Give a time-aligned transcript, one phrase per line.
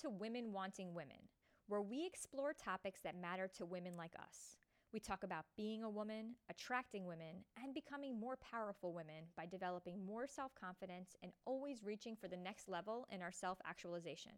[0.00, 1.28] to Women Wanting Women,
[1.68, 4.56] where we explore topics that matter to women like us.
[4.92, 10.04] We talk about being a woman, attracting women, and becoming more powerful women by developing
[10.04, 14.32] more self confidence and always reaching for the next level in our self actualization.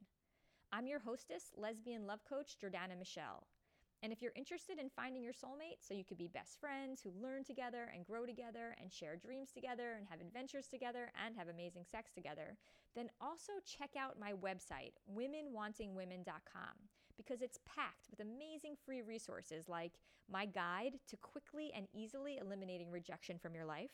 [0.73, 3.47] I'm your hostess, lesbian love coach Jordana Michelle.
[4.03, 7.13] And if you're interested in finding your soulmate so you could be best friends who
[7.23, 11.47] learn together and grow together and share dreams together and have adventures together and have
[11.47, 12.57] amazing sex together,
[12.97, 16.75] then also check out my website, womenwantingwomen.com,
[17.17, 19.93] because it's packed with amazing free resources like
[20.29, 23.93] my guide to quickly and easily eliminating rejection from your life,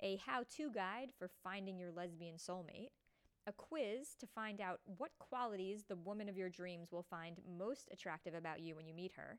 [0.00, 2.88] a how to guide for finding your lesbian soulmate
[3.46, 7.88] a quiz to find out what qualities the woman of your dreams will find most
[7.92, 9.38] attractive about you when you meet her,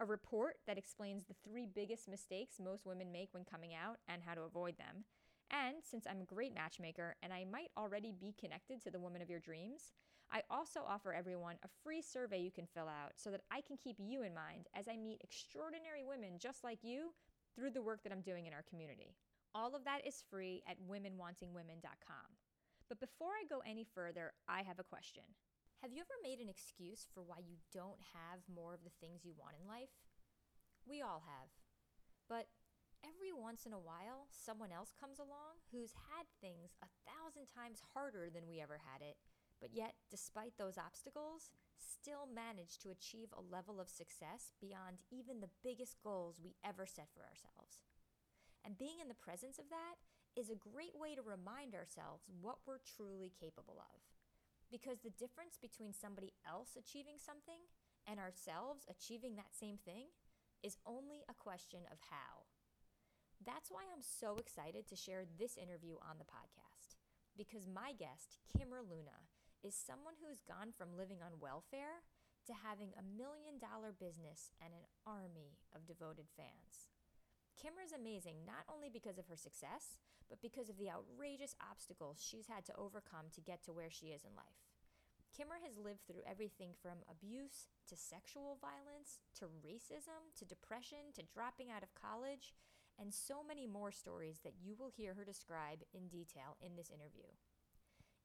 [0.00, 4.22] a report that explains the three biggest mistakes most women make when coming out and
[4.22, 5.04] how to avoid them.
[5.50, 9.22] And since I'm a great matchmaker and I might already be connected to the woman
[9.22, 9.92] of your dreams,
[10.30, 13.76] I also offer everyone a free survey you can fill out so that I can
[13.76, 17.12] keep you in mind as I meet extraordinary women just like you
[17.54, 19.14] through the work that I'm doing in our community.
[19.54, 22.51] All of that is free at womenwantingwomen.com.
[22.92, 25.24] But before I go any further, I have a question.
[25.80, 29.24] Have you ever made an excuse for why you don't have more of the things
[29.24, 29.96] you want in life?
[30.84, 31.48] We all have.
[32.28, 32.52] But
[33.00, 37.80] every once in a while, someone else comes along who's had things a thousand times
[37.96, 39.16] harder than we ever had it,
[39.56, 41.48] but yet, despite those obstacles,
[41.80, 46.84] still managed to achieve a level of success beyond even the biggest goals we ever
[46.84, 47.80] set for ourselves.
[48.60, 49.96] And being in the presence of that
[50.36, 54.00] is a great way to remind ourselves what we're truly capable of.
[54.70, 57.60] Because the difference between somebody else achieving something
[58.08, 60.08] and ourselves achieving that same thing
[60.64, 62.48] is only a question of how.
[63.44, 66.94] That's why I'm so excited to share this interview on the podcast.
[67.36, 69.28] Because my guest, Kimra Luna,
[69.66, 72.06] is someone who's gone from living on welfare
[72.46, 76.91] to having a million dollar business and an army of devoted fans.
[77.62, 82.18] Kimra is amazing not only because of her success, but because of the outrageous obstacles
[82.18, 84.66] she's had to overcome to get to where she is in life.
[85.30, 91.22] Kimra has lived through everything from abuse to sexual violence to racism to depression to
[91.22, 92.52] dropping out of college,
[92.98, 96.90] and so many more stories that you will hear her describe in detail in this
[96.90, 97.30] interview.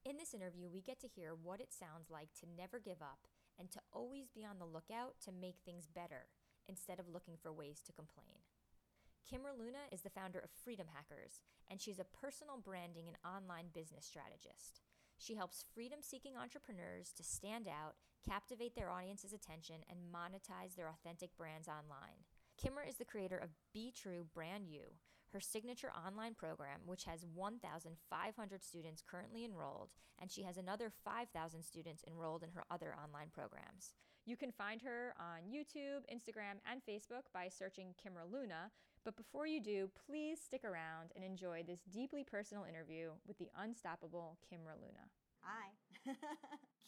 [0.04, 3.30] In this interview, we get to hear what it sounds like to never give up
[3.58, 6.26] and to always be on the lookout to make things better
[6.66, 8.47] instead of looking for ways to complain.
[9.28, 13.66] Kimra Luna is the founder of Freedom Hackers, and she's a personal branding and online
[13.74, 14.80] business strategist.
[15.18, 20.88] She helps freedom seeking entrepreneurs to stand out, captivate their audience's attention, and monetize their
[20.88, 22.24] authentic brands online.
[22.56, 24.96] Kimra is the creator of Be True Brand You,
[25.34, 31.62] her signature online program, which has 1,500 students currently enrolled, and she has another 5,000
[31.62, 33.92] students enrolled in her other online programs.
[34.28, 38.68] You can find her on YouTube, Instagram, and Facebook by searching Kimra Luna.
[39.00, 43.48] But before you do, please stick around and enjoy this deeply personal interview with the
[43.56, 45.08] unstoppable Kimra Luna.
[45.40, 45.72] Hi.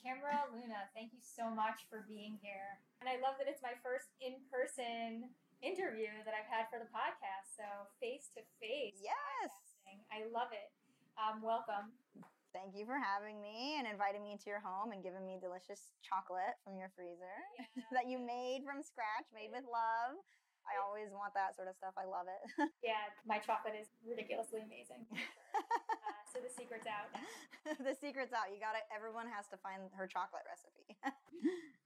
[0.05, 2.77] Kimra Luna, thank you so much for being here.
[3.01, 5.33] And I love that it's my first in person
[5.65, 7.57] interview that I've had for the podcast.
[7.57, 7.65] So
[8.05, 9.01] face to face.
[9.01, 9.57] Yes.
[10.13, 10.69] I love it.
[11.17, 11.97] Um, welcome.
[12.51, 15.95] Thank you for having me and inviting me into your home and giving me delicious
[16.03, 17.87] chocolate from your freezer yeah.
[17.95, 20.19] that you made from scratch, made with love.
[20.67, 21.95] I always want that sort of stuff.
[21.95, 22.43] I love it.
[22.91, 25.07] yeah, my chocolate is ridiculously amazing.
[25.15, 27.11] uh, so the secret's out.
[27.81, 28.51] the secret's out.
[28.51, 30.99] You got to everyone has to find her chocolate recipe.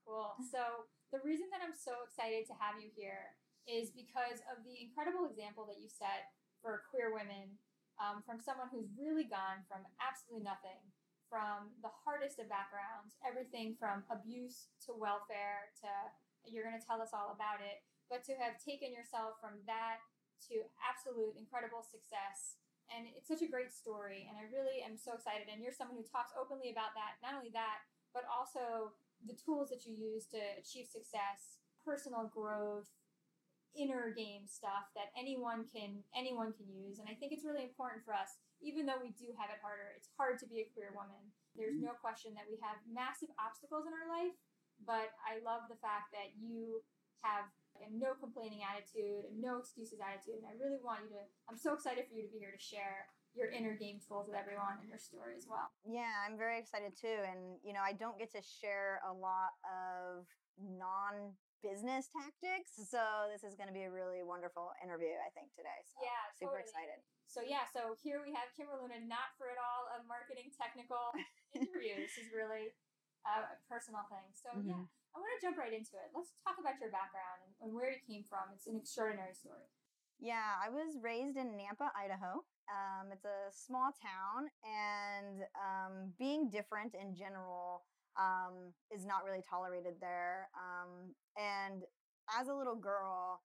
[0.09, 0.35] cool.
[0.51, 3.39] So, the reason that I'm so excited to have you here
[3.71, 7.55] is because of the incredible example that you set for queer women
[8.03, 10.81] um, from someone who's really gone from absolutely nothing,
[11.31, 15.91] from the hardest of backgrounds, everything from abuse to welfare to
[16.45, 17.81] you're going to tell us all about it,
[18.13, 20.05] but to have taken yourself from that
[20.53, 22.61] to absolute incredible success.
[22.93, 25.49] And it's such a great story, and I really am so excited.
[25.49, 27.81] And you're someone who talks openly about that, not only that,
[28.13, 28.93] but also
[29.25, 32.93] the tools that you use to achieve success, personal growth,
[33.75, 36.99] inner game stuff that anyone can anyone can use.
[36.99, 39.93] And i think it's really important for us even though we do have it harder
[39.99, 41.21] it's hard to be a queer woman.
[41.55, 41.93] There's mm-hmm.
[41.93, 44.35] no question that we have massive obstacles in our life
[44.83, 46.83] but i love the fact that you
[47.23, 47.47] have
[47.83, 50.43] a no complaining attitude and no excuses attitude.
[50.43, 52.63] And i really want you to i'm so excited for you to be here to
[52.63, 56.59] share your inner game tools with everyone and your story as well yeah i'm very
[56.59, 60.25] excited too and you know i don't get to share a lot of
[60.59, 61.35] non
[61.65, 62.77] business tactics.
[62.77, 63.01] So
[63.33, 65.81] this is going to be a really wonderful interview, I think, today.
[65.89, 66.69] So yeah, super totally.
[66.69, 66.99] excited.
[67.25, 71.09] So yeah, so here we have Kimra Luna, not for at all a marketing technical
[71.57, 71.97] interview.
[72.05, 72.77] this is really
[73.25, 74.29] uh, a personal thing.
[74.37, 74.69] So mm-hmm.
[74.77, 76.13] yeah, I want to jump right into it.
[76.13, 78.53] Let's talk about your background and, and where you came from.
[78.53, 79.65] It's an extraordinary story.
[80.21, 82.45] Yeah, I was raised in Nampa, Idaho.
[82.69, 87.85] Um, it's a small town, and um, being different in general
[88.19, 90.49] um, is not really tolerated there.
[90.57, 91.83] Um, and
[92.41, 93.43] as a little girl,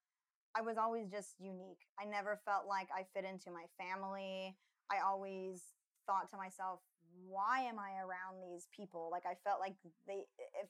[0.55, 1.85] I was always just unique.
[1.99, 4.55] I never felt like I fit into my family.
[4.91, 5.63] I always
[6.07, 6.79] thought to myself,
[7.27, 9.09] why am I around these people?
[9.11, 9.75] Like I felt like
[10.07, 10.25] they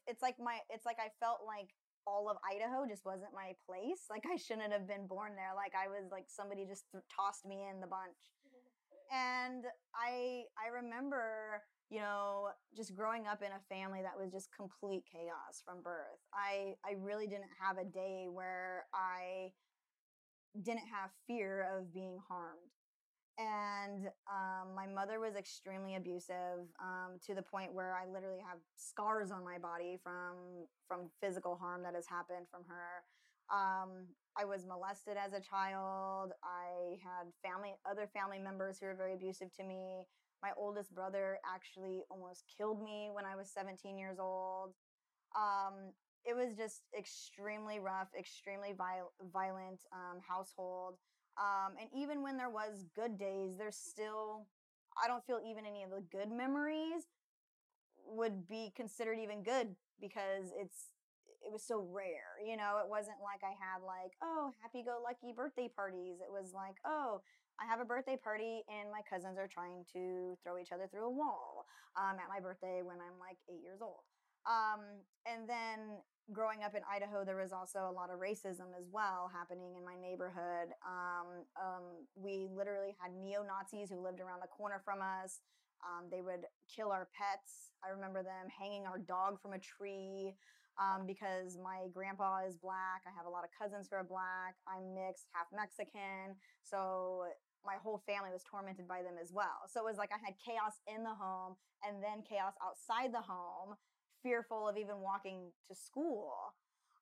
[0.07, 1.71] it's like my it's like I felt like
[2.07, 4.07] all of Idaho just wasn't my place.
[4.09, 5.53] Like I shouldn't have been born there.
[5.55, 8.17] Like I was like somebody just th- tossed me in the bunch.
[9.11, 9.65] And
[9.95, 15.03] I I remember, you know, just growing up in a family that was just complete
[15.11, 16.19] chaos from birth.
[16.33, 19.51] I I really didn't have a day where I
[20.61, 22.59] didn't have fear of being harmed
[23.39, 28.59] and um, my mother was extremely abusive um, to the point where I literally have
[28.75, 33.03] scars on my body from from physical harm that has happened from her.
[33.51, 34.07] Um,
[34.37, 36.31] I was molested as a child.
[36.43, 40.05] I had family, other family members who were very abusive to me.
[40.41, 44.73] My oldest brother actually almost killed me when I was 17 years old.
[45.35, 45.91] Um,
[46.25, 50.95] it was just extremely rough, extremely viol- violent um, household.
[51.37, 54.47] Um, and even when there was good days, there's still,
[55.01, 57.07] I don't feel even any of the good memories
[58.05, 60.87] would be considered even good because it's,
[61.49, 62.37] it was so rare.
[62.45, 66.21] You know, it wasn't like I had like, oh, happy go lucky birthday parties.
[66.21, 67.25] It was like, oh,
[67.57, 71.09] I have a birthday party and my cousins are trying to throw each other through
[71.09, 71.65] a wall
[71.97, 74.05] um, at my birthday when I'm like eight years old.
[74.45, 75.99] Um, and then
[76.31, 79.83] growing up in Idaho, there was also a lot of racism as well happening in
[79.83, 80.69] my neighborhood.
[80.85, 85.41] Um, um, we literally had neo Nazis who lived around the corner from us.
[85.81, 87.73] Um, they would kill our pets.
[87.83, 90.37] I remember them hanging our dog from a tree
[90.79, 93.03] um, because my grandpa is black.
[93.05, 94.55] I have a lot of cousins who are black.
[94.63, 96.39] I'm mixed, half Mexican.
[96.63, 97.27] So
[97.67, 99.67] my whole family was tormented by them as well.
[99.67, 103.21] So it was like I had chaos in the home and then chaos outside the
[103.21, 103.75] home
[104.23, 106.55] fearful of even walking to school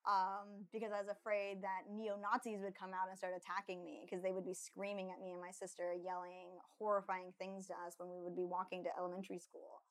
[0.06, 4.02] um, because I was afraid that neo Nazis would come out and start attacking me
[4.02, 7.94] because they would be screaming at me and my sister, yelling horrifying things to us
[7.98, 9.82] when we would be walking to elementary school.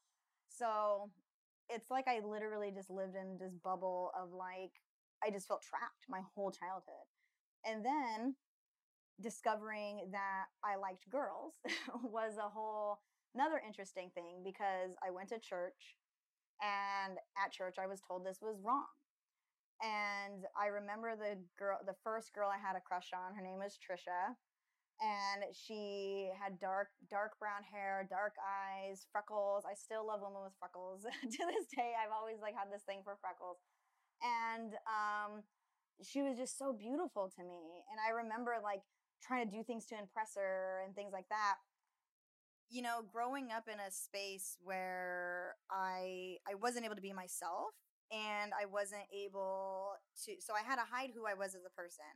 [0.50, 1.12] So
[1.70, 4.72] it's like I literally just lived in this bubble of like,
[5.24, 7.08] I just felt trapped my whole childhood.
[7.66, 8.36] And then
[9.22, 11.56] discovering that I liked girls
[12.04, 13.00] was a whole
[13.36, 15.98] another interesting thing because I went to church
[16.62, 18.90] and at church, I was told this was wrong.
[19.82, 23.60] And I remember the girl, the first girl I had a crush on, her name
[23.60, 24.34] was Trisha.
[24.98, 29.64] And she had dark, dark brown hair, dark eyes, freckles.
[29.70, 31.94] I still love women with freckles to this day.
[31.94, 33.62] I've always like had this thing for freckles.
[34.26, 35.46] And um,
[36.02, 37.86] she was just so beautiful to me.
[37.94, 38.82] And I remember like
[39.22, 41.62] trying to do things to impress her and things like that
[42.70, 47.72] you know, growing up in a space where I I wasn't able to be myself
[48.12, 49.96] and I wasn't able
[50.26, 52.12] to so I had to hide who I was as a person.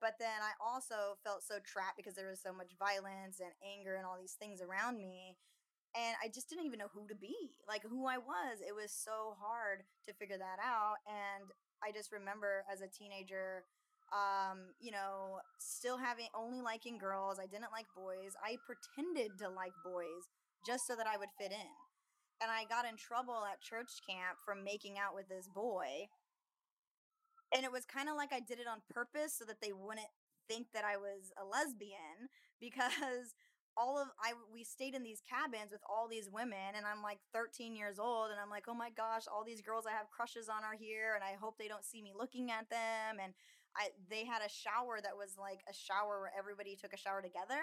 [0.00, 3.96] But then I also felt so trapped because there was so much violence and anger
[3.96, 5.36] and all these things around me.
[5.92, 7.34] And I just didn't even know who to be,
[7.68, 8.62] like who I was.
[8.62, 11.02] It was so hard to figure that out.
[11.04, 11.50] And
[11.82, 13.64] I just remember as a teenager,
[14.14, 17.38] um, you know, still having only liking girls.
[17.42, 18.38] I didn't like boys.
[18.38, 20.30] I pretended to like boys
[20.64, 21.74] just so that I would fit in.
[22.40, 26.08] And I got in trouble at church camp for making out with this boy.
[27.54, 30.10] And it was kind of like I did it on purpose so that they wouldn't
[30.48, 32.30] think that I was a lesbian
[32.60, 33.34] because
[33.78, 37.22] all of I we stayed in these cabins with all these women and I'm like
[37.32, 40.48] 13 years old and I'm like, "Oh my gosh, all these girls I have crushes
[40.50, 43.32] on are here and I hope they don't see me looking at them." And
[43.78, 47.22] I they had a shower that was like a shower where everybody took a shower
[47.22, 47.62] together.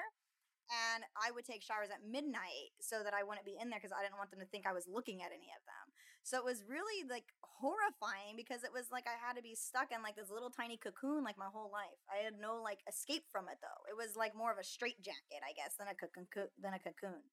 [0.67, 3.95] And I would take showers at midnight so that I wouldn't be in there because
[3.95, 5.85] I didn't want them to think I was looking at any of them.
[6.27, 9.95] So it was really like horrifying because it was like I had to be stuck
[9.95, 11.95] in like this little tiny cocoon like my whole life.
[12.11, 13.87] I had no like escape from it though.
[13.87, 16.27] It was like more of a straitjacket, I guess, than a cocoon
[16.59, 17.23] than a cocoon.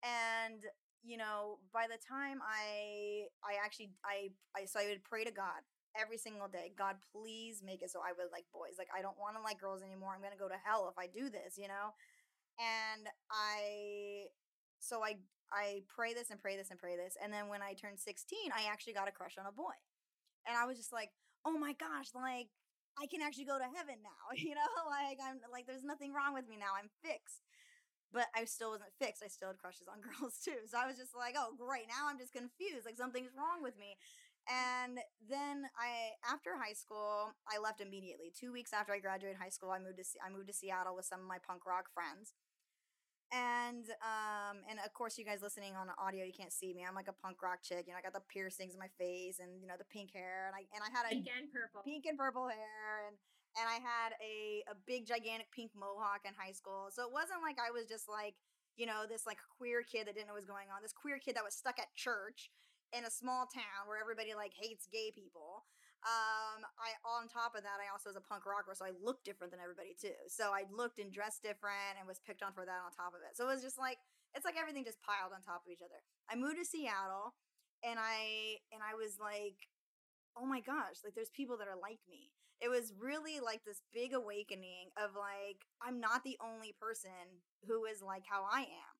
[0.00, 0.64] And
[1.04, 5.30] you know, by the time I I actually I I so I would pray to
[5.30, 5.60] God
[5.92, 6.72] every single day.
[6.72, 8.80] God, please make it so I would like boys.
[8.80, 10.16] Like I don't want to like girls anymore.
[10.16, 11.92] I'm gonna go to hell if I do this, you know.
[12.58, 14.26] And I,
[14.88, 15.16] so I
[15.52, 18.52] I pray this and pray this and pray this, and then when I turned 16,
[18.52, 19.76] I actually got a crush on a boy,
[20.46, 21.10] and I was just like,
[21.46, 22.48] oh my gosh, like
[23.00, 24.72] I can actually go to heaven now, you know.
[24.88, 26.74] Like I'm like there's nothing wrong with me now.
[26.78, 27.42] I'm fixed.
[28.12, 29.22] but I still wasn't fixed.
[29.24, 30.64] I still had crushes on girls too.
[30.68, 31.88] So I was just like, oh, great.
[31.88, 32.86] Now I'm just confused.
[32.86, 33.96] Like something's wrong with me.
[34.48, 34.96] And
[35.28, 38.32] then I, after high school, I left immediately.
[38.32, 41.04] Two weeks after I graduated high school, I moved to I moved to Seattle with
[41.04, 42.32] some of my punk rock friends.
[43.30, 46.84] And um and of course, you guys listening on audio, you can't see me.
[46.88, 47.84] I'm like a punk rock chick.
[47.86, 50.48] You know, I got the piercings in my face and you know the pink hair,
[50.48, 53.16] and I and I had a pink and purple, pink and purple hair, and
[53.60, 56.88] and I had a a big gigantic pink mohawk in high school.
[56.88, 58.32] So it wasn't like I was just like
[58.80, 60.80] you know this like queer kid that didn't know what was going on.
[60.80, 62.48] This queer kid that was stuck at church
[62.96, 65.68] in a small town where everybody like hates gay people.
[66.06, 69.26] Um, I on top of that, I also was a punk rocker, so I looked
[69.26, 70.14] different than everybody too.
[70.30, 73.26] So I looked and dressed different and was picked on for that on top of
[73.26, 73.34] it.
[73.34, 73.98] So it was just like
[74.30, 75.98] it's like everything just piled on top of each other.
[76.30, 77.34] I moved to Seattle,
[77.82, 79.66] and I and I was like,
[80.38, 82.30] oh my gosh, like there's people that are like me.
[82.62, 87.90] It was really like this big awakening of like I'm not the only person who
[87.90, 88.94] is like how I am.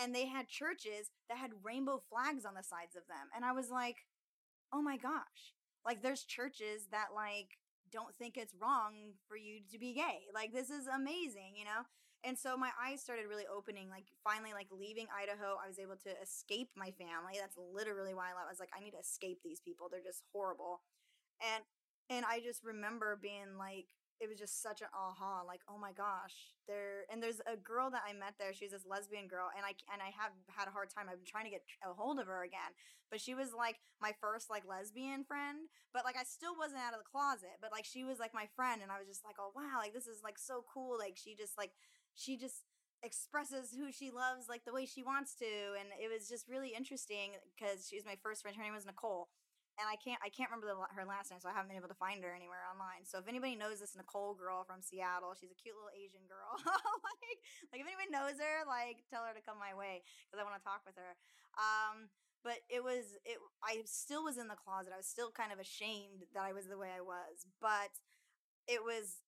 [0.00, 3.28] And they had churches that had rainbow flags on the sides of them.
[3.36, 4.08] And I was like,
[4.72, 5.52] oh my gosh
[5.84, 7.58] like there's churches that like
[7.90, 10.28] don't think it's wrong for you to be gay.
[10.34, 11.82] Like this is amazing, you know?
[12.22, 15.96] And so my eyes started really opening, like finally like leaving Idaho, I was able
[16.04, 17.40] to escape my family.
[17.40, 18.46] That's literally why I left.
[18.48, 19.88] I was like, I need to escape these people.
[19.90, 20.82] They're just horrible.
[21.40, 21.64] And
[22.10, 23.86] and I just remember being like
[24.20, 27.90] it was just such an aha like oh my gosh there and there's a girl
[27.90, 30.70] that i met there she's this lesbian girl and i and i have had a
[30.70, 32.70] hard time i've been trying to get a hold of her again
[33.10, 36.92] but she was like my first like lesbian friend but like i still wasn't out
[36.92, 39.40] of the closet but like she was like my friend and i was just like
[39.40, 41.72] oh wow like this is like so cool like she just like
[42.14, 42.68] she just
[43.02, 45.48] expresses who she loves like the way she wants to
[45.80, 48.84] and it was just really interesting because she was my first friend her name was
[48.84, 49.28] nicole
[49.80, 51.88] and I can't I can't remember the, her last name, so I haven't been able
[51.88, 53.08] to find her anywhere online.
[53.08, 56.60] So if anybody knows this Nicole girl from Seattle, she's a cute little Asian girl.
[57.08, 57.40] like,
[57.72, 60.60] like if anyone knows her, like tell her to come my way because I want
[60.60, 61.16] to talk with her.
[61.56, 62.12] Um,
[62.44, 63.40] but it was it.
[63.64, 64.92] I still was in the closet.
[64.92, 67.96] I was still kind of ashamed that I was the way I was, but
[68.68, 69.24] it was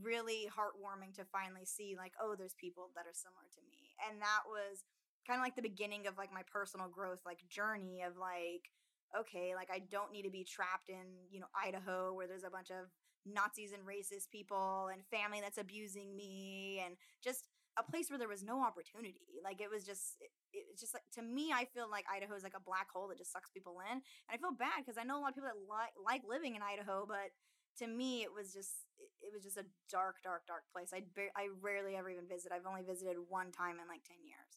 [0.00, 4.16] really heartwarming to finally see like oh there's people that are similar to me and
[4.16, 4.80] that was
[5.28, 8.72] kind of like the beginning of like my personal growth like journey of like
[9.18, 12.50] okay, like I don't need to be trapped in, you know, Idaho where there's a
[12.50, 12.90] bunch of
[13.26, 18.28] Nazis and racist people and family that's abusing me and just a place where there
[18.28, 19.40] was no opportunity.
[19.42, 22.42] Like it was just it, it's just like to me I feel like Idaho is
[22.44, 23.98] like a black hole that just sucks people in.
[23.98, 26.54] And I feel bad because I know a lot of people that like like living
[26.54, 27.34] in Idaho, but
[27.78, 28.86] to me it was just
[29.22, 30.92] it was just a dark dark dark place.
[30.94, 31.02] I
[31.34, 32.52] I rarely ever even visit.
[32.52, 34.52] I've only visited one time in like 10 years.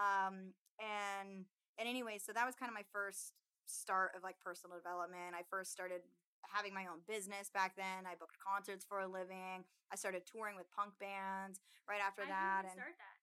[0.00, 1.46] Um and
[1.78, 3.32] and anyway, so that was kind of my first
[3.66, 5.34] start of like personal development.
[5.34, 6.02] I first started
[6.46, 8.06] having my own business back then.
[8.06, 9.66] I booked concerts for a living.
[9.92, 12.62] I started touring with punk bands right after How that.
[12.70, 13.16] and start that?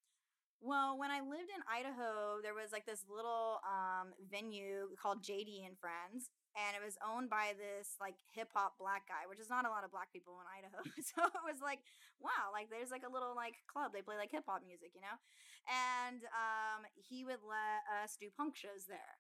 [0.64, 5.68] Well, when I lived in Idaho, there was like this little um, venue called JD
[5.68, 9.52] and Friends, and it was owned by this like hip hop black guy, which is
[9.52, 10.80] not a lot of black people in Idaho.
[11.04, 11.84] so it was like,
[12.24, 13.92] wow, like there's like a little like club.
[13.92, 15.20] They play like hip hop music, you know?
[15.68, 19.20] And um, he would let us do punk shows there.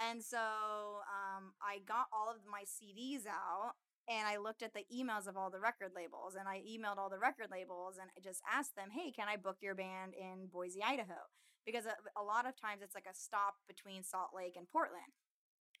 [0.00, 3.74] And so um, I got all of my CDs out
[4.08, 7.08] and I looked at the emails of all the record labels and I emailed all
[7.08, 10.48] the record labels and I just asked them, hey, can I book your band in
[10.52, 11.30] Boise, Idaho?
[11.64, 15.14] Because a, a lot of times it's like a stop between Salt Lake and Portland.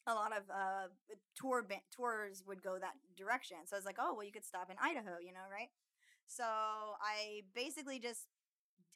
[0.06, 0.88] A lot of uh,
[1.34, 3.56] tour ba- tours would go that direction.
[3.66, 5.68] So I was like, oh, well, you could stop in Idaho, you know, right?
[6.26, 8.26] So I basically just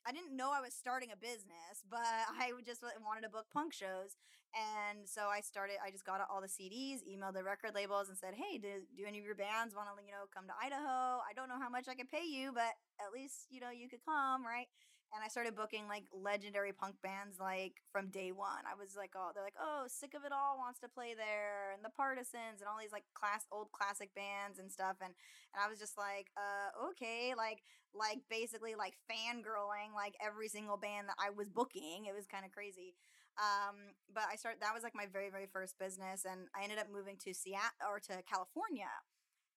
[0.09, 3.75] I didn't know I was starting a business, but I just wanted to book punk
[3.77, 4.17] shows.
[4.57, 8.17] And so I started, I just got all the CDs, emailed the record labels and
[8.17, 11.21] said, Hey, do, do any of your bands want to, you know, come to Idaho?
[11.21, 13.93] I don't know how much I can pay you, but at least, you know, you
[13.93, 14.73] could come, right?
[15.15, 18.69] And I started booking like legendary punk bands like from day one.
[18.69, 21.73] I was like, oh, they're like, oh, sick of it all wants to play there,
[21.73, 25.13] and the Partisans and all these like class old classic bands and stuff, and
[25.55, 27.65] and I was just like, uh, okay, like
[27.97, 32.05] like basically like fangirling like every single band that I was booking.
[32.05, 32.95] It was kind of crazy.
[33.39, 36.79] Um, but I started that was like my very very first business, and I ended
[36.79, 38.93] up moving to Seattle or to California.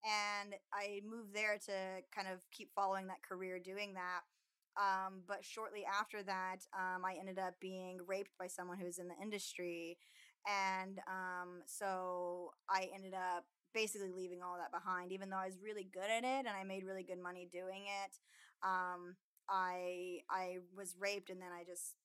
[0.01, 4.25] And I moved there to kind of keep following that career doing that
[4.77, 8.99] um, but shortly after that, um, I ended up being raped by someone who was
[8.99, 9.97] in the industry.
[10.47, 15.57] And um, so I ended up basically leaving all that behind, even though I was
[15.63, 18.17] really good at it and I made really good money doing it.
[18.63, 19.15] Um,
[19.49, 21.95] I I was raped and then I just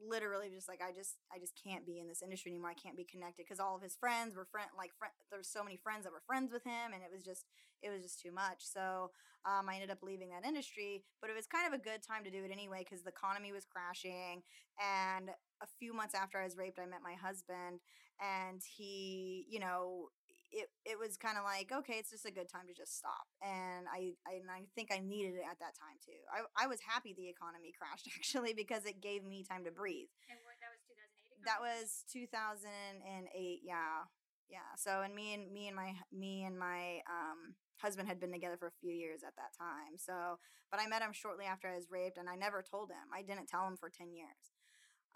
[0.00, 2.70] literally just like I just I just can't be in this industry anymore.
[2.70, 5.12] I can't be connected because all of his friends were friend like friend.
[5.30, 7.46] There's so many friends that were friends with him, and it was just
[7.82, 8.62] it was just too much.
[8.62, 9.10] So
[9.44, 12.24] um, I ended up leaving that industry, but it was kind of a good time
[12.24, 14.42] to do it anyway because the economy was crashing.
[14.78, 15.30] And
[15.62, 17.80] a few months after I was raped, I met my husband,
[18.20, 20.08] and he, you know,
[20.52, 23.24] it it was kind of like okay it's just a good time to just stop
[23.40, 26.20] and I, I and I think I needed it at that time too.
[26.28, 30.12] I, I was happy the economy crashed actually because it gave me time to breathe.
[30.28, 31.42] And what, that was 2008.
[31.48, 34.06] that was 2008 yeah
[34.50, 34.76] yeah.
[34.76, 38.56] So and me and me and my me and my um husband had been together
[38.58, 40.38] for a few years at that time so
[40.70, 43.12] but I met him shortly after I was raped and I never told him.
[43.12, 44.52] I didn't tell him for 10 years.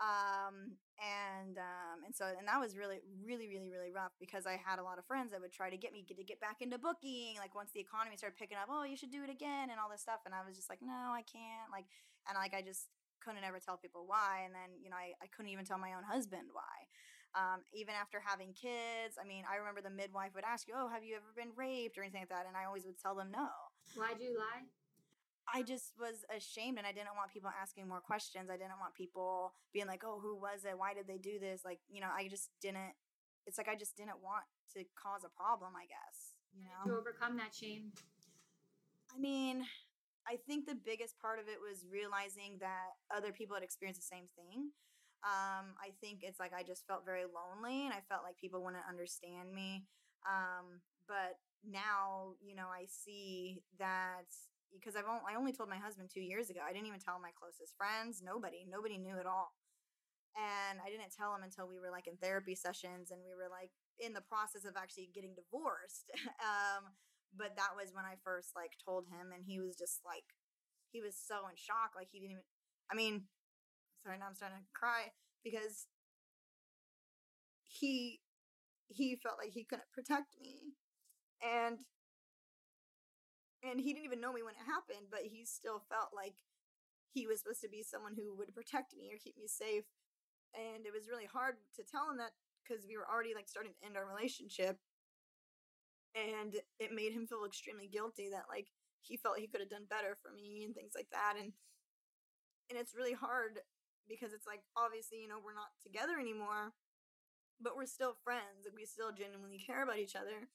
[0.00, 4.56] Um and um and so and that was really really really really rough because i
[4.56, 6.78] had a lot of friends that would try to get me to get back into
[6.78, 9.76] booking like once the economy started picking up oh you should do it again and
[9.76, 11.84] all this stuff and i was just like no i can't like
[12.28, 12.88] and like i just
[13.20, 15.92] couldn't ever tell people why and then you know i, I couldn't even tell my
[15.92, 16.88] own husband why
[17.36, 20.88] um, even after having kids i mean i remember the midwife would ask you oh
[20.88, 23.28] have you ever been raped or anything like that and i always would tell them
[23.28, 23.48] no
[23.94, 24.64] Why'd you lie?
[25.52, 28.50] I just was ashamed and I didn't want people asking more questions.
[28.50, 30.76] I didn't want people being like, oh, who was it?
[30.76, 31.62] Why did they do this?
[31.64, 32.94] Like, you know, I just didn't,
[33.46, 36.34] it's like I just didn't want to cause a problem, I guess.
[36.52, 36.94] You know?
[36.94, 37.92] To overcome that shame?
[39.14, 39.62] I mean,
[40.26, 44.06] I think the biggest part of it was realizing that other people had experienced the
[44.06, 44.74] same thing.
[45.22, 48.62] Um, I think it's like I just felt very lonely and I felt like people
[48.62, 49.86] wouldn't understand me.
[50.26, 54.26] Um, but now, you know, I see that
[54.72, 56.60] because I've only, I only told my husband two years ago.
[56.64, 58.22] I didn't even tell my closest friends.
[58.24, 59.54] Nobody, nobody knew at all.
[60.36, 63.48] And I didn't tell him until we were like in therapy sessions and we were
[63.48, 66.12] like in the process of actually getting divorced.
[66.44, 66.92] um,
[67.32, 70.24] but that was when I first like told him, and he was just like,
[70.92, 71.92] he was so in shock.
[71.96, 72.46] Like he didn't even.
[72.90, 73.28] I mean,
[74.02, 75.12] sorry, now I'm starting to cry
[75.44, 75.86] because
[77.64, 78.20] he
[78.88, 80.74] he felt like he couldn't protect me,
[81.42, 81.78] and
[83.68, 86.34] and he didn't even know me when it happened, but he still felt like
[87.12, 89.84] he was supposed to be someone who would protect me or keep me safe.
[90.54, 92.32] And it was really hard to tell him that
[92.64, 94.78] because we were already like starting to end our relationship.
[96.14, 98.68] And it made him feel extremely guilty that like
[99.02, 101.34] he felt he could have done better for me and things like that.
[101.38, 101.52] And
[102.70, 103.60] and it's really hard
[104.08, 106.72] because it's like obviously, you know, we're not together anymore,
[107.60, 108.66] but we're still friends.
[108.66, 110.48] Like we still genuinely care about each other.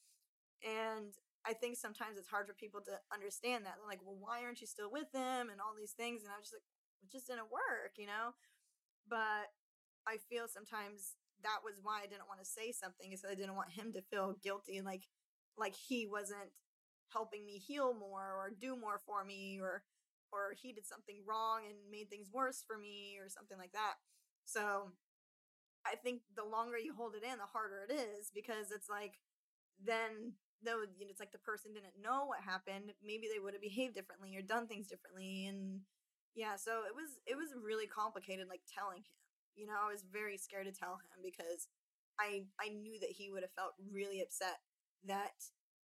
[0.63, 1.13] And
[1.45, 3.75] I think sometimes it's hard for people to understand that.
[3.80, 5.49] They're like, well, why aren't you still with him?
[5.49, 6.21] And all these things.
[6.21, 6.69] And I was just like,
[7.01, 8.38] it just didn't work, you know?
[9.10, 9.49] But
[10.08, 13.36] I feel sometimes that was why I didn't want to say something, is that I
[13.36, 15.06] didn't want him to feel guilty, and like
[15.58, 16.51] like he wasn't
[17.13, 19.84] helping me heal more or do more for me or
[20.32, 23.95] or he did something wrong and made things worse for me or something like that.
[24.45, 24.91] So
[25.86, 29.19] I think the longer you hold it in, the harder it is because it's like
[29.84, 33.54] then though you know, it's like the person didn't know what happened, maybe they would
[33.54, 35.82] have behaved differently or done things differently and
[36.36, 39.19] yeah, so it was it was really complicated like telling him.
[39.56, 41.67] You know, I was very scared to tell him because
[42.19, 44.60] I I knew that he would have felt really upset
[45.08, 45.36] that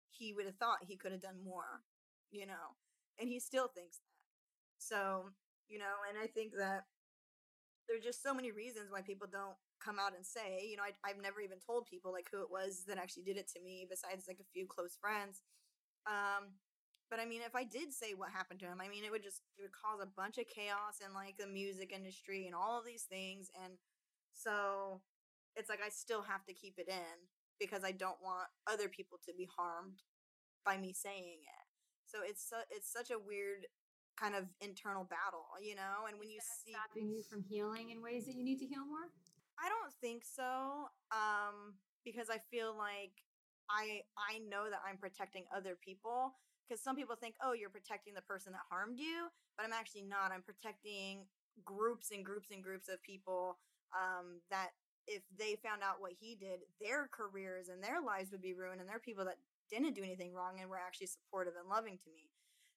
[0.10, 1.84] he would have thought he could have done more,
[2.32, 2.78] you know.
[3.20, 4.18] And he still thinks that.
[4.80, 5.32] So,
[5.70, 6.86] you know, and I think that
[7.88, 10.94] there's just so many reasons why people don't come out and say, you know, I,
[11.04, 13.88] I've never even told people like who it was that actually did it to me
[13.90, 15.42] besides like a few close friends.
[16.06, 16.56] Um,
[17.10, 19.24] but I mean, if I did say what happened to him, I mean, it would
[19.24, 22.80] just, it would cause a bunch of chaos in like the music industry and all
[22.80, 23.50] of these things.
[23.64, 23.74] And
[24.34, 25.02] so
[25.56, 27.18] it's like I still have to keep it in
[27.60, 30.02] because I don't want other people to be harmed
[30.66, 31.66] by me saying it.
[32.06, 33.68] So it's su- it's such a weird
[34.20, 36.08] kind of internal battle, you know.
[36.08, 38.86] And when you see, stopping you from healing in ways that you need to heal
[38.86, 39.10] more?
[39.62, 43.14] I don't think so, um, because I feel like
[43.70, 46.34] I I know that I'm protecting other people.
[46.68, 50.04] Because some people think, oh, you're protecting the person that harmed you, but I'm actually
[50.04, 50.32] not.
[50.32, 51.28] I'm protecting
[51.66, 53.60] groups and groups and groups of people
[53.92, 54.70] um, that
[55.06, 58.80] if they found out what he did, their careers and their lives would be ruined,
[58.80, 59.36] and there are people that
[59.70, 62.30] didn't do anything wrong and were actually supportive and loving to me.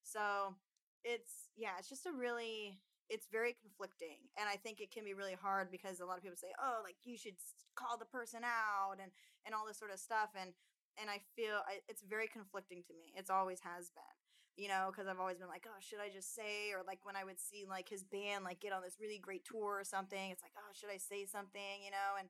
[0.02, 0.56] So
[1.04, 5.14] it's yeah, it's just a really it's very conflicting, and I think it can be
[5.14, 7.36] really hard because a lot of people say, oh, like you should
[7.76, 9.12] call the person out and
[9.44, 10.52] and all this sort of stuff, and
[11.00, 13.12] and I feel I, it's very conflicting to me.
[13.16, 14.16] It's always has been
[14.56, 16.70] you know, because I've always been like, oh, should I just say?
[16.70, 19.44] Or like when I would see like his band like get on this really great
[19.44, 21.82] tour or something, it's like, oh, should I say something?
[21.82, 22.28] You know, and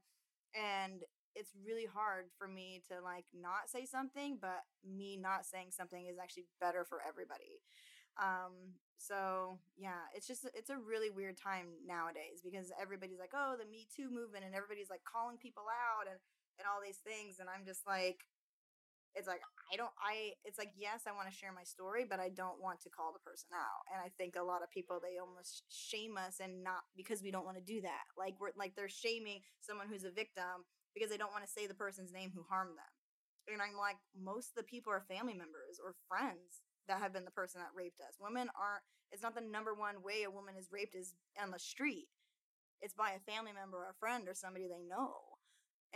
[0.57, 1.03] and
[1.35, 6.07] it's really hard for me to like not say something, but me not saying something
[6.07, 7.61] is actually better for everybody.
[8.21, 13.57] Um, so yeah, it's just it's a really weird time nowadays because everybody's like, oh,
[13.59, 16.19] the Me Too movement, and everybody's like calling people out and
[16.59, 18.23] and all these things, and I'm just like,
[19.15, 22.19] it's like I don't I it's like yes, I want to share my story, but
[22.19, 23.87] I don't want to call the person out.
[23.95, 27.31] And I think a lot of people they almost shame us and not because we
[27.31, 28.11] don't want to do that.
[28.19, 30.67] Like we're like they're shaming someone who's a victim
[30.99, 32.93] because they don't want to say the person's name who harmed them.
[33.55, 37.25] And I'm like most of the people are family members or friends that have been
[37.25, 38.17] the person that raped us.
[38.21, 41.59] Women aren't, it's not the number one way a woman is raped is on the
[41.59, 42.09] street.
[42.81, 45.41] It's by a family member or a friend or somebody they know.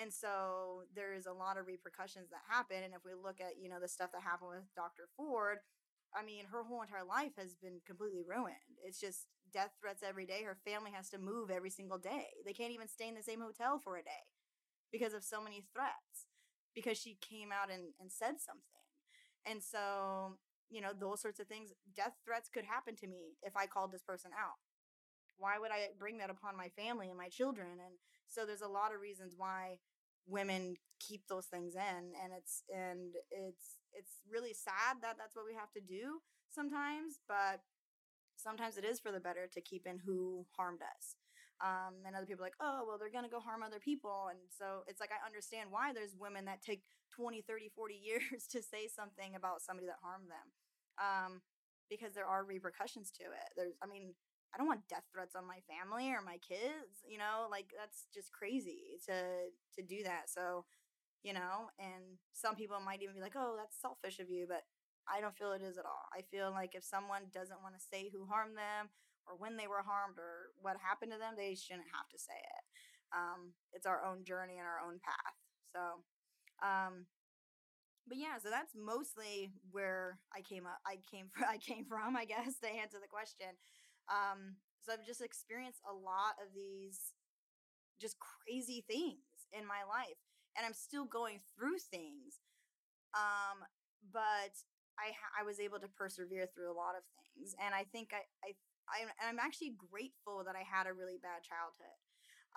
[0.01, 2.85] And so there's a lot of repercussions that happen.
[2.85, 5.09] And if we look at, you know, the stuff that happened with Dr.
[5.17, 5.59] Ford,
[6.15, 8.79] I mean, her whole entire life has been completely ruined.
[8.85, 10.43] It's just death threats every day.
[10.45, 12.29] Her family has to move every single day.
[12.47, 14.25] They can't even stay in the same hotel for a day
[14.93, 16.29] because of so many threats
[16.75, 18.87] because she came out and, and said something.
[19.45, 20.39] And so
[20.71, 21.73] you know, those sorts of things.
[21.97, 24.59] Death threats could happen to me if I called this person out.
[25.39, 27.79] Why would I bring that upon my family and my children?
[27.85, 27.95] And
[28.27, 29.79] so there's a lot of reasons why
[30.27, 35.47] women keep those things in and it's and it's it's really sad that that's what
[35.47, 37.61] we have to do sometimes but
[38.37, 41.15] sometimes it is for the better to keep in who harmed us
[41.61, 44.85] um, and other people like oh well they're gonna go harm other people and so
[44.87, 46.83] it's like i understand why there's women that take
[47.15, 50.47] 20, 30, 40 years to say something about somebody that harmed them.
[50.99, 51.41] Um,
[51.91, 53.49] because there are repercussions to it.
[53.57, 54.13] There's, I mean,
[54.53, 58.07] I don't want death threats on my family or my kids, you know, like that's
[58.13, 60.29] just crazy to to do that.
[60.29, 60.65] So,
[61.23, 64.65] you know, and some people might even be like, "Oh, that's selfish of you," but
[65.09, 66.09] I don't feel it is at all.
[66.13, 68.89] I feel like if someone doesn't want to say who harmed them
[69.29, 72.37] or when they were harmed or what happened to them, they shouldn't have to say
[72.37, 72.65] it.
[73.13, 75.37] Um, it's our own journey and our own path.
[75.73, 76.03] So,
[76.65, 77.07] um,
[78.09, 80.81] but yeah, so that's mostly where I came up.
[80.89, 81.45] I came from.
[81.49, 82.17] I came from.
[82.17, 83.53] I guess to answer the question.
[84.09, 87.13] Um, so I've just experienced a lot of these
[88.01, 89.21] just crazy things
[89.53, 90.17] in my life,
[90.57, 92.41] and I'm still going through things.
[93.13, 93.65] Um,
[94.13, 94.55] but
[94.99, 98.25] I I was able to persevere through a lot of things, and I think I
[98.45, 98.57] I
[98.91, 101.99] I'm, I'm actually grateful that I had a really bad childhood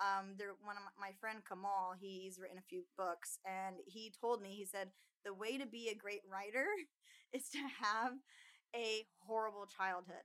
[0.00, 4.12] um, there one of my, my friend Kamal, he's written a few books, and he
[4.14, 4.88] told me he said
[5.24, 6.66] the way to be a great writer
[7.36, 8.16] is to have
[8.74, 10.24] a horrible childhood.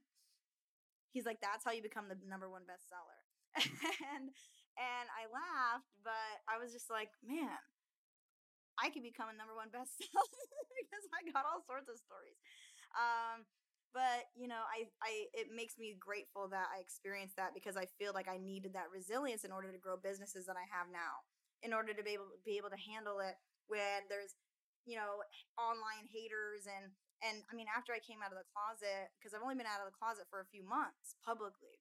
[1.12, 3.20] He's like, that's how you become the number one bestseller.
[4.14, 4.30] and
[4.78, 7.58] and I laughed, but I was just like, man,
[8.78, 10.42] I could become a number one bestseller
[10.78, 12.38] because I got all sorts of stories.
[12.94, 13.50] Um,
[13.94, 17.88] but you know I, I it makes me grateful that i experienced that because i
[18.00, 21.24] feel like i needed that resilience in order to grow businesses that i have now
[21.64, 23.36] in order to be able to be able to handle it
[23.68, 24.36] when there's
[24.86, 25.24] you know
[25.60, 26.92] online haters and
[27.26, 29.82] and i mean after i came out of the closet because i've only been out
[29.84, 31.80] of the closet for a few months publicly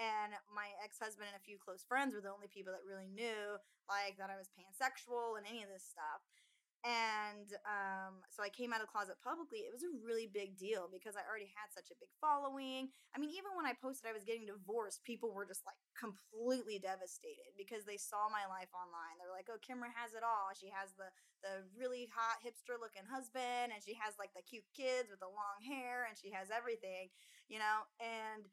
[0.00, 3.60] and my ex-husband and a few close friends were the only people that really knew
[3.88, 6.24] like that i was pansexual and any of this stuff
[6.82, 9.62] and um, so I came out of the closet publicly.
[9.62, 12.90] It was a really big deal because I already had such a big following.
[13.14, 16.82] I mean, even when I posted I was getting divorced, people were just like completely
[16.82, 19.14] devastated because they saw my life online.
[19.22, 20.50] They're like, "Oh, Kimra has it all.
[20.58, 21.06] She has the
[21.46, 25.30] the really hot hipster looking husband, and she has like the cute kids with the
[25.30, 27.14] long hair, and she has everything,
[27.46, 28.50] you know." And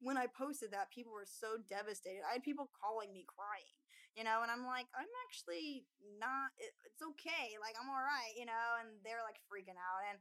[0.00, 2.22] when I posted that, people were so devastated.
[2.28, 3.76] I had people calling me crying
[4.14, 5.86] you know and i'm like i'm actually
[6.22, 10.18] not it's okay like i'm all right you know and they're like freaking out and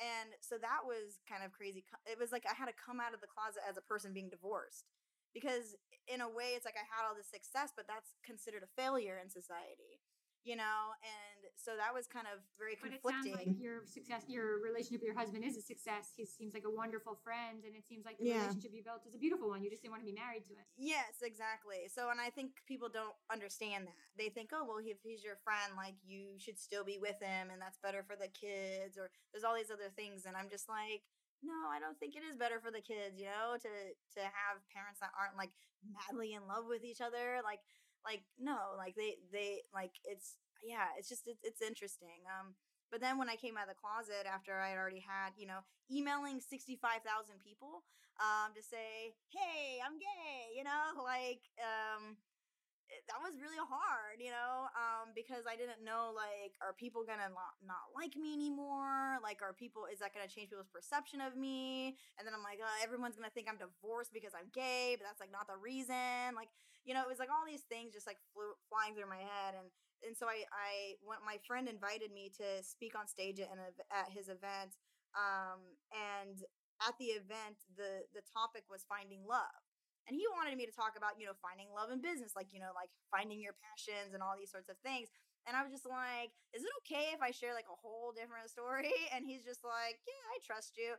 [0.00, 3.16] and so that was kind of crazy it was like i had to come out
[3.16, 4.88] of the closet as a person being divorced
[5.32, 5.76] because
[6.08, 9.16] in a way it's like i had all this success but that's considered a failure
[9.20, 10.00] in society
[10.44, 13.84] you know and so that was kind of very but conflicting it sounds like your
[13.84, 16.16] success your relationship with your husband is a success.
[16.16, 18.48] He seems like a wonderful friend and it seems like the yeah.
[18.48, 19.60] relationship you built is a beautiful one.
[19.60, 20.66] You just didn't want to be married to it.
[20.80, 21.84] Yes exactly.
[21.92, 24.00] So and i think people don't understand that.
[24.16, 27.52] They think oh well if he's your friend like you should still be with him
[27.52, 30.68] and that's better for the kids or there's all these other things and i'm just
[30.68, 31.04] like
[31.44, 33.72] no i don't think it is better for the kids you know to
[34.12, 35.52] to have parents that aren't like
[35.84, 37.60] madly in love with each other like
[38.04, 42.54] like no like they they like it's yeah it's just it's, it's interesting um
[42.90, 45.46] but then when i came out of the closet after i had already had you
[45.46, 45.60] know
[45.90, 46.80] emailing 65000
[47.44, 47.84] people
[48.20, 52.16] um to say hey i'm gay you know like um
[53.06, 57.30] that was really hard, you know, um, because I didn't know like, are people gonna
[57.30, 59.18] not, not like me anymore?
[59.22, 61.94] Like, are people is that gonna change people's perception of me?
[62.18, 65.22] And then I'm like, oh, everyone's gonna think I'm divorced because I'm gay, but that's
[65.22, 66.34] like not the reason.
[66.34, 66.50] Like,
[66.84, 69.54] you know, it was like all these things just like flew flying through my head,
[69.54, 69.68] and
[70.02, 71.22] and so I I went.
[71.24, 73.60] My friend invited me to speak on stage at an,
[73.92, 74.74] at his event,
[75.14, 75.60] um,
[75.92, 76.40] and
[76.82, 79.69] at the event, the the topic was finding love.
[80.10, 82.58] And he wanted me to talk about, you know, finding love in business, like, you
[82.58, 85.06] know, like finding your passions and all these sorts of things.
[85.46, 88.50] And I was just like, is it okay if I share like a whole different
[88.50, 88.90] story?
[89.14, 90.98] And he's just like, yeah, I trust you.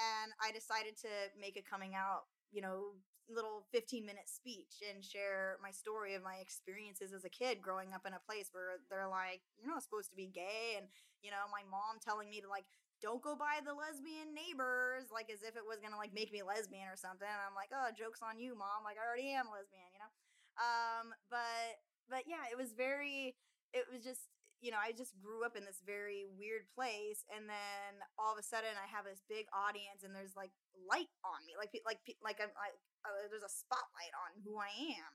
[0.00, 2.96] And I decided to make a coming out, you know,
[3.28, 7.92] little 15 minute speech and share my story of my experiences as a kid growing
[7.92, 10.80] up in a place where they're like, you're not supposed to be gay.
[10.80, 10.88] And,
[11.20, 12.64] you know, my mom telling me to like,
[13.02, 16.40] don't go by the lesbian neighbors, like as if it was gonna like make me
[16.42, 17.28] lesbian or something.
[17.28, 18.84] And I'm like, oh, joke's on you, mom.
[18.84, 20.12] Like I already am lesbian, you know?
[20.56, 23.36] Um, but but yeah, it was very
[23.76, 24.32] it was just
[24.64, 28.40] you know, I just grew up in this very weird place, and then all of
[28.40, 30.50] a sudden, I have this big audience, and there's like
[30.88, 34.72] light on me, like like like I'm like uh, there's a spotlight on who I
[34.96, 35.12] am,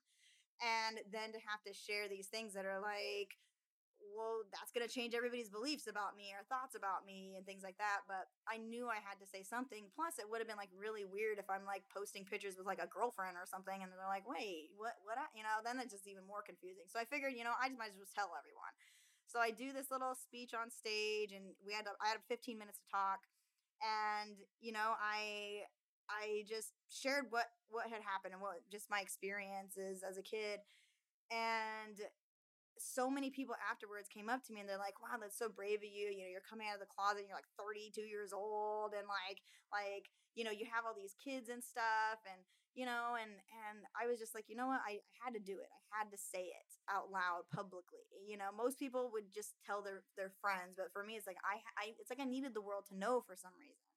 [0.62, 3.34] and then to have to share these things that are like,
[4.14, 7.78] well, that's gonna change everybody's beliefs about me or thoughts about me and things like
[7.78, 8.04] that.
[8.10, 9.90] But I knew I had to say something.
[9.94, 12.82] Plus, it would have been like really weird if I'm like posting pictures with like
[12.82, 15.62] a girlfriend or something, and they're like, wait, what, what, I, you know?
[15.64, 16.90] Then it's just even more confusing.
[16.90, 18.74] So I figured, you know, I just might as well tell everyone.
[19.28, 22.80] So I do this little speech on stage, and we had I had 15 minutes
[22.84, 23.24] to talk,
[23.80, 25.64] and you know I
[26.10, 30.60] I just shared what what had happened and what just my experiences as a kid,
[31.32, 31.96] and
[32.78, 35.80] so many people afterwards came up to me and they're like, "Wow, that's so brave
[35.80, 36.10] of you.
[36.10, 37.26] You know, you're coming out of the closet.
[37.28, 39.40] You're like 32 years old, and like,
[39.72, 42.42] like, you know, you have all these kids and stuff, and
[42.76, 43.32] you know and
[43.68, 46.00] and i was just like you know what I, I, had to do it i
[46.00, 50.08] had to say it out loud publicly you know most people would just tell their
[50.16, 52.88] their friends but for me it's like i, I it's like i needed the world
[52.90, 53.92] to know for some reason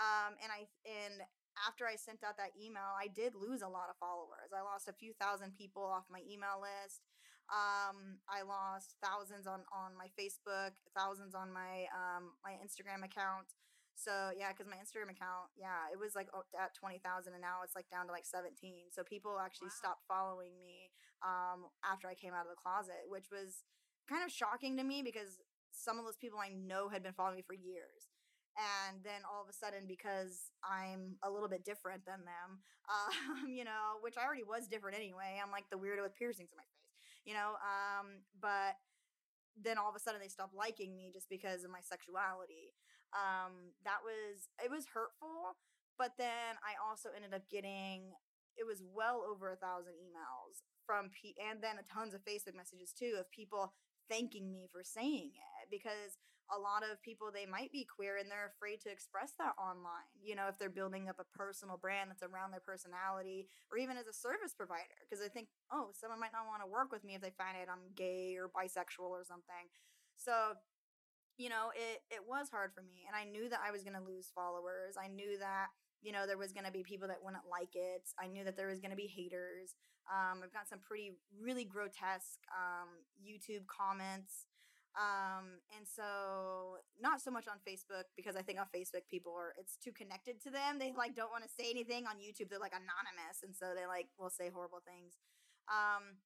[0.00, 1.20] um and i and
[1.68, 4.88] after i sent out that email i did lose a lot of followers i lost
[4.88, 7.04] a few thousand people off my email list
[7.50, 13.54] um i lost thousands on on my facebook thousands on my um my instagram account
[13.96, 17.64] so yeah, because my Instagram account, yeah, it was like at twenty thousand, and now
[17.64, 18.92] it's like down to like seventeen.
[18.92, 19.80] So people actually wow.
[19.80, 20.92] stopped following me
[21.24, 23.64] um, after I came out of the closet, which was
[24.04, 25.40] kind of shocking to me because
[25.72, 28.12] some of those people I know had been following me for years.
[28.56, 33.48] And then all of a sudden, because I'm a little bit different than them, um,
[33.48, 35.36] you know, which I already was different anyway.
[35.36, 36.85] I'm like the weirdo with piercings in my face,
[37.26, 37.58] you know.
[37.60, 38.78] Um, but
[39.56, 42.74] then all of a sudden they stopped liking me just because of my sexuality
[43.14, 45.56] um that was it was hurtful
[45.96, 48.12] but then i also ended up getting
[48.58, 52.92] it was well over a thousand emails from pe- and then tons of facebook messages
[52.92, 53.72] too of people
[54.08, 58.30] thanking me for saying it because a lot of people they might be queer and
[58.30, 62.10] they're afraid to express that online you know if they're building up a personal brand
[62.10, 66.20] that's around their personality or even as a service provider because they think oh someone
[66.20, 69.10] might not want to work with me if they find out i'm gay or bisexual
[69.10, 69.66] or something
[70.16, 70.54] so
[71.36, 73.96] you know, it it was hard for me and I knew that I was going
[73.96, 74.96] to lose followers.
[74.96, 75.68] I knew that
[76.02, 78.08] you know there was going to be people that wouldn't like it.
[78.18, 79.74] I knew that there was going to be haters.
[80.06, 84.46] Um, I've got some pretty really grotesque um, YouTube comments.
[84.96, 89.52] Um, and so not so much on Facebook because I think on Facebook people are
[89.60, 90.80] it's too connected to them.
[90.80, 92.48] They like don't want to say anything on YouTube.
[92.48, 95.20] They're like anonymous and so they like will say horrible things.
[95.68, 96.16] Um,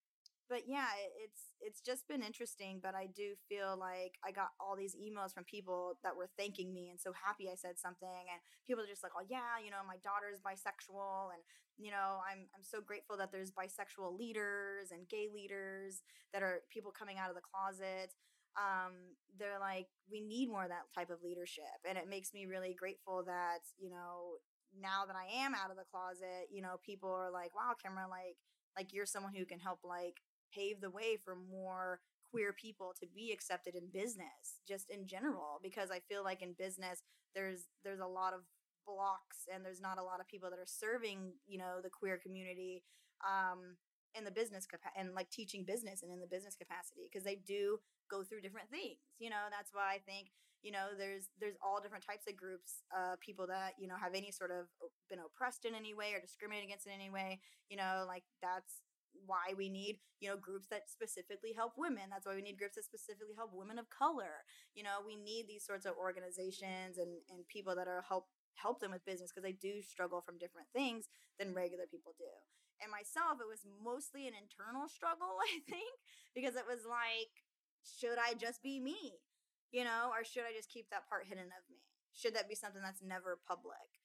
[0.51, 0.91] but yeah,
[1.23, 2.81] it's it's just been interesting.
[2.83, 6.75] But I do feel like I got all these emails from people that were thanking
[6.75, 9.71] me and so happy I said something, and people are just like, "Oh yeah, you
[9.71, 11.43] know, my daughter's bisexual, and
[11.79, 16.03] you know, I'm I'm so grateful that there's bisexual leaders and gay leaders
[16.35, 18.13] that are people coming out of the closet."
[18.59, 22.47] Um, they're like, "We need more of that type of leadership," and it makes me
[22.47, 24.43] really grateful that you know
[24.75, 28.09] now that I am out of the closet, you know, people are like, "Wow, Kimra,
[28.11, 28.37] like."
[28.77, 30.15] like you're someone who can help like
[30.55, 35.59] pave the way for more queer people to be accepted in business just in general
[35.63, 37.03] because i feel like in business
[37.35, 38.41] there's there's a lot of
[38.87, 42.19] blocks and there's not a lot of people that are serving you know the queer
[42.19, 42.83] community
[43.27, 43.77] um
[44.17, 47.37] in the business capa- and like teaching business and in the business capacity because they
[47.47, 47.79] do
[48.11, 49.47] go through different things you know?
[49.51, 50.31] That's why i think
[50.63, 54.15] you know there's there's all different types of groups uh people that you know have
[54.15, 54.67] any sort of
[55.09, 58.05] been oppressed in any way or discriminated against in any way you know?
[58.07, 58.83] Like that's
[59.27, 62.11] why we need you know groups that specifically help women.
[62.11, 64.45] That's why we need groups that specifically help women of color.
[64.75, 68.81] You know we need these sorts of organizations and and people that are help help
[68.81, 72.29] them with business because they do struggle from different things than regular people do.
[72.81, 75.93] And myself it was mostly an internal struggle i think
[76.35, 77.33] because it was like
[77.85, 79.21] should i just be me
[79.73, 81.81] you know or should i just keep that part hidden of me?
[82.15, 84.01] Should that be something that's never public?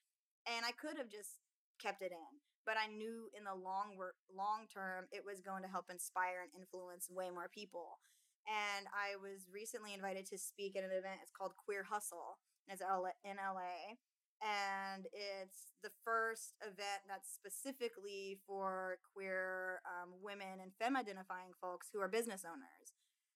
[0.48, 1.41] And i could have just
[1.82, 2.32] kept it in
[2.65, 3.95] but I knew in the long
[4.34, 7.99] long term it was going to help inspire and influence way more people.
[8.45, 11.21] And I was recently invited to speak at an event.
[11.21, 12.38] It's called Queer Hustle.
[12.67, 13.97] It's in LA.
[14.41, 21.89] and it's the first event that's specifically for queer um, women and femme identifying folks
[21.93, 22.93] who are business owners.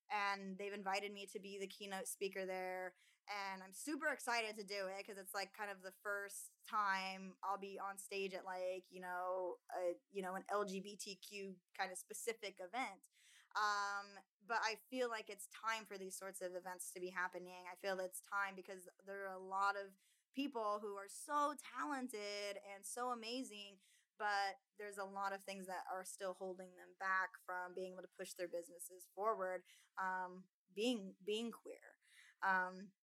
[0.10, 2.94] And they've invited me to be the keynote speaker there.
[3.30, 7.38] And I'm super excited to do it because it's like kind of the first time
[7.46, 11.98] I'll be on stage at like, you know, a, you know, an LGBTQ kind of
[11.98, 13.06] specific event.
[13.54, 14.18] Um,
[14.50, 17.70] but I feel like it's time for these sorts of events to be happening.
[17.70, 19.94] I feel it's time because there are a lot of
[20.34, 23.78] people who are so talented and so amazing,
[24.20, 28.04] but there's a lot of things that are still holding them back from being able
[28.04, 29.64] to push their businesses forward.
[29.96, 30.44] Um,
[30.76, 31.98] being being queer.
[32.46, 32.94] Um,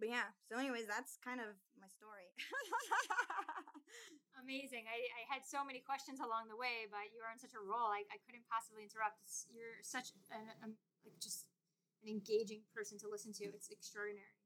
[0.00, 2.32] but yeah, so anyways, that's kind of my story.
[4.40, 4.88] Amazing.
[4.88, 7.60] I, I had so many questions along the way, but you are on such a
[7.60, 7.92] roll.
[7.92, 9.20] I, I couldn't possibly interrupt.
[9.52, 11.44] You're such an, um, like just
[12.00, 13.52] an engaging person to listen to.
[13.52, 14.40] It's extraordinary.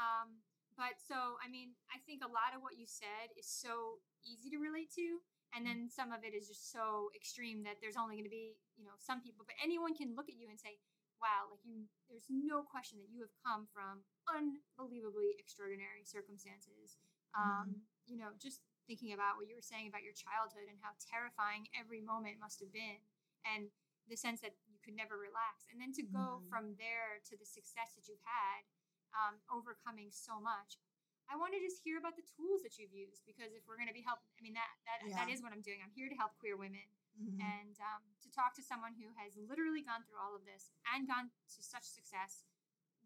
[0.00, 0.40] Um,
[0.74, 4.50] but so, I mean, I think a lot of what you said is so easy
[4.50, 5.22] to relate to.
[5.54, 8.58] And then some of it is just so extreme that there's only going to be,
[8.74, 10.82] you know, some people, but anyone can look at you and say,
[11.22, 16.98] wow, like you, there's no question that you have come from unbelievably extraordinary circumstances.
[17.38, 18.10] Um, mm-hmm.
[18.10, 21.70] You know, just thinking about what you were saying about your childhood and how terrifying
[21.78, 22.98] every moment must have been.
[23.46, 23.70] And
[24.10, 25.64] the sense that you could never relax.
[25.72, 26.50] And then to go mm-hmm.
[26.50, 28.66] from there to the success that you've had
[29.14, 30.78] um, overcoming so much.
[31.24, 33.88] I want to just hear about the tools that you've used because if we're going
[33.88, 35.16] to be helping, I mean that that yeah.
[35.16, 35.80] that is what I'm doing.
[35.80, 36.84] I'm here to help queer women,
[37.16, 37.40] mm-hmm.
[37.40, 41.08] and um, to talk to someone who has literally gone through all of this and
[41.08, 42.44] gone to such success.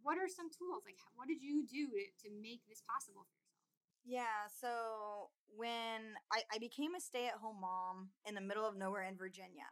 [0.02, 0.86] What are some tools?
[0.86, 3.58] Like, what did you do to, to make this possible for yourself?
[4.06, 8.78] Yeah, so when I, I became a stay at home mom in the middle of
[8.78, 9.66] nowhere in Virginia.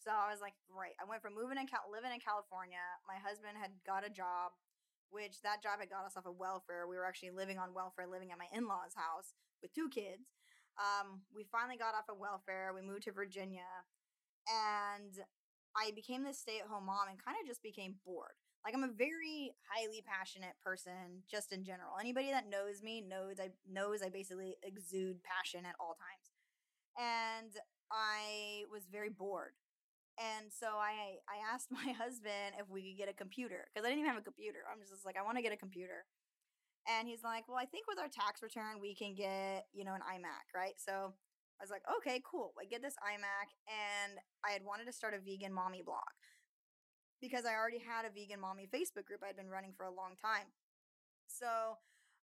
[0.00, 0.94] So I was like, right.
[1.02, 2.78] I went from moving and Cal- living in California.
[3.10, 4.54] My husband had got a job
[5.10, 6.86] which that job had got us off of welfare.
[6.88, 10.28] We were actually living on welfare, living at my in law's house with two kids.
[10.76, 12.72] Um, we finally got off of welfare.
[12.74, 13.68] We moved to Virginia,
[14.48, 15.12] and
[15.76, 18.36] I became this stay at home mom and kind of just became bored.
[18.64, 21.96] Like I'm a very highly passionate person, just in general.
[22.00, 26.34] Anybody that knows me knows I knows I basically exude passion at all times,
[26.98, 27.52] and
[27.90, 29.54] I was very bored
[30.18, 33.92] and so I I asked my husband if we could get a computer because I
[33.92, 34.64] didn't even have a computer.
[34.68, 36.04] I'm just like I want to get a computer.
[36.86, 39.94] And he's like, "Well, I think with our tax return we can get, you know,
[39.94, 41.14] an iMac, right?" So
[41.58, 42.54] I was like, "Okay, cool.
[42.60, 46.14] I get this iMac and I had wanted to start a vegan mommy blog
[47.20, 50.14] because I already had a vegan mommy Facebook group I'd been running for a long
[50.20, 50.52] time.
[51.26, 51.76] So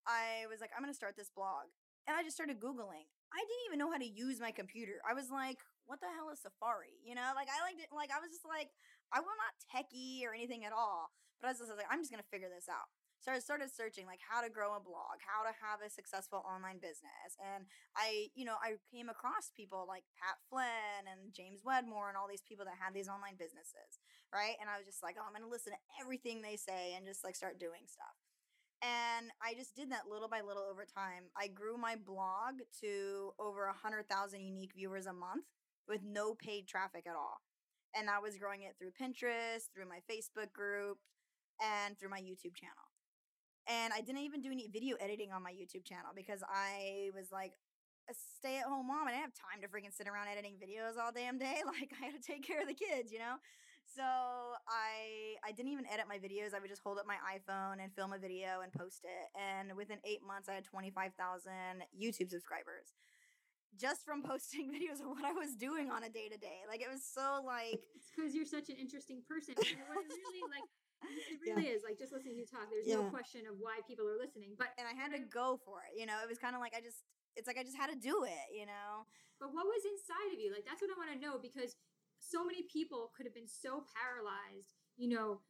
[0.06, 1.70] I was like, I'm going to start this blog.
[2.08, 3.06] And I just started Googling.
[3.30, 4.98] I didn't even know how to use my computer.
[5.08, 5.58] I was like,
[5.90, 7.02] what the hell is Safari?
[7.02, 7.90] You know, like I liked it.
[7.90, 8.70] Like I was just like,
[9.10, 11.10] I was not techie or anything at all,
[11.42, 12.86] but I was just like, I'm just gonna figure this out.
[13.20, 16.40] So I started searching like how to grow a blog, how to have a successful
[16.46, 17.36] online business.
[17.36, 22.16] And I, you know, I came across people like Pat Flynn and James Wedmore and
[22.16, 24.00] all these people that had these online businesses,
[24.32, 24.56] right?
[24.56, 27.20] And I was just like, oh, I'm to listen to everything they say and just
[27.20, 28.16] like start doing stuff.
[28.80, 31.28] And I just did that little by little over time.
[31.36, 34.08] I grew my blog to over 100,000
[34.40, 35.44] unique viewers a month
[35.90, 37.42] with no paid traffic at all.
[37.94, 40.98] And I was growing it through Pinterest, through my Facebook group,
[41.58, 42.86] and through my YouTube channel.
[43.66, 47.28] And I didn't even do any video editing on my YouTube channel because I was
[47.30, 47.52] like
[48.08, 49.06] a stay at home mom.
[49.06, 51.60] I didn't have time to freaking sit around editing videos all damn day.
[51.66, 53.36] Like I had to take care of the kids, you know?
[53.84, 56.54] So I I didn't even edit my videos.
[56.54, 59.26] I would just hold up my iPhone and film a video and post it.
[59.34, 61.50] And within eight months, I had 25,000
[61.90, 62.94] YouTube subscribers
[63.78, 66.64] just from posting videos of what I was doing on a day to day.
[66.66, 69.54] Like it was so like it's because you're such an interesting person.
[69.56, 70.66] what it really like
[71.00, 71.76] it really yeah.
[71.76, 72.68] is like just listening to you talk.
[72.68, 73.00] There's yeah.
[73.00, 74.56] no question of why people are listening.
[74.58, 75.96] But and I had to go for it.
[75.96, 77.04] You know, it was kind of like I just
[77.36, 78.46] it's like I just had to do it.
[78.52, 79.08] You know.
[79.40, 80.52] But what was inside of you?
[80.52, 81.76] Like that's what I want to know because
[82.20, 84.76] so many people could have been so paralyzed.
[85.00, 85.40] You know,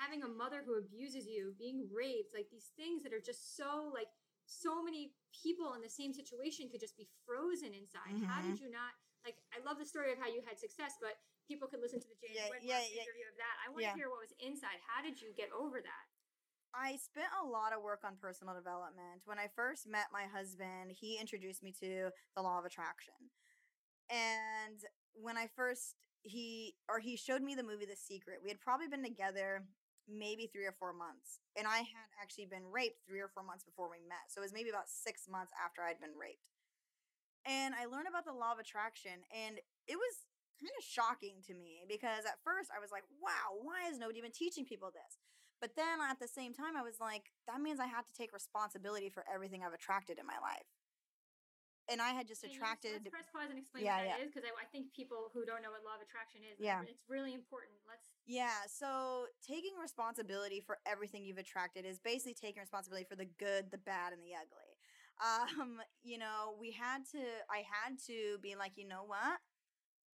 [0.00, 3.92] having a mother who abuses you, being raped, like these things that are just so
[3.92, 4.08] like
[4.46, 8.14] so many people in the same situation could just be frozen inside.
[8.14, 8.30] Mm-hmm.
[8.30, 8.94] How did you not
[9.26, 9.36] like?
[9.50, 11.18] I love the story of how you had success, but
[11.50, 13.54] people could listen to the James yeah, yeah, yeah, interview of that.
[13.62, 14.78] I want to hear what was inside.
[14.86, 16.04] How did you get over that?
[16.74, 19.24] I spent a lot of work on personal development.
[19.24, 23.32] When I first met my husband, he introduced me to the law of attraction.
[24.10, 24.78] And
[25.14, 25.96] when I first
[26.26, 28.40] he or he showed me the movie The Secret.
[28.42, 29.62] We had probably been together
[30.08, 31.42] maybe three or four months.
[31.58, 34.30] And I had actually been raped three or four months before we met.
[34.30, 36.50] So it was maybe about six months after I'd been raped.
[37.46, 40.14] And I learned about the law of attraction, and it was
[40.58, 44.18] kind of shocking to me because at first I was like, wow, why has nobody
[44.20, 45.22] been teaching people this?
[45.60, 48.32] But then at the same time, I was like, that means I have to take
[48.32, 50.68] responsibility for everything I've attracted in my life.
[51.88, 53.06] And I had just Can attracted.
[53.06, 54.24] let's press pause and explain Yeah, what that yeah.
[54.26, 56.82] is because I, I think people who don't know what law of attraction is, Yeah.
[56.82, 57.78] it's really important.
[57.86, 63.30] Let's Yeah, so taking responsibility for everything you've attracted is basically taking responsibility for the
[63.38, 64.74] good, the bad, and the ugly.
[65.16, 69.40] Um, you know, we had to I had to be like, you know what?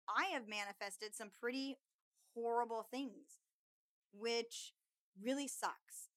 [0.10, 1.78] I have manifested some pretty
[2.34, 3.44] horrible things,
[4.12, 4.74] which
[5.22, 6.10] really sucks.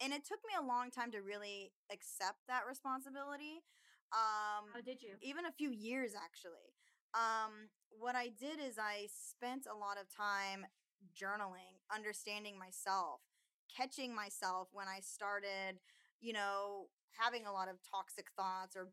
[0.00, 3.64] And it took me a long time to really accept that responsibility.
[4.12, 5.16] Um how did you?
[5.22, 6.72] even a few years actually.
[7.16, 10.66] Um, what I did is I spent a lot of time
[11.16, 13.20] journaling, understanding myself,
[13.74, 15.80] catching myself when I started,
[16.20, 18.92] you know, having a lot of toxic thoughts or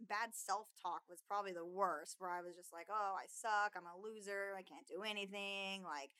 [0.00, 3.74] bad self talk was probably the worst, where I was just like, oh, I suck,
[3.76, 5.82] I'm a loser, I can't do anything.
[5.82, 6.10] Like,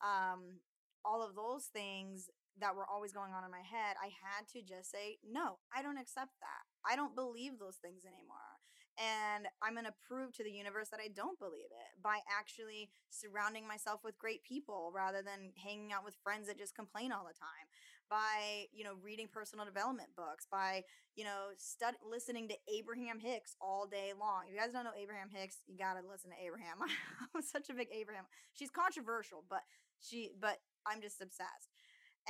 [0.00, 0.62] um,
[1.04, 2.30] all of those things
[2.60, 5.82] that were always going on in my head, I had to just say, no, I
[5.82, 6.64] don't accept that.
[6.88, 8.52] I don't believe those things anymore.
[9.00, 12.90] And I'm going to prove to the universe that I don't believe it by actually
[13.08, 17.24] surrounding myself with great people rather than hanging out with friends that just complain all
[17.24, 17.66] the time.
[18.10, 20.84] By, you know, reading personal development books, by,
[21.16, 24.44] you know, stud- listening to Abraham Hicks all day long.
[24.46, 26.76] If you guys don't know Abraham Hicks, you got to listen to Abraham.
[27.34, 28.24] I'm such a big Abraham.
[28.52, 29.62] She's controversial, but
[29.98, 31.71] she, but I'm just obsessed.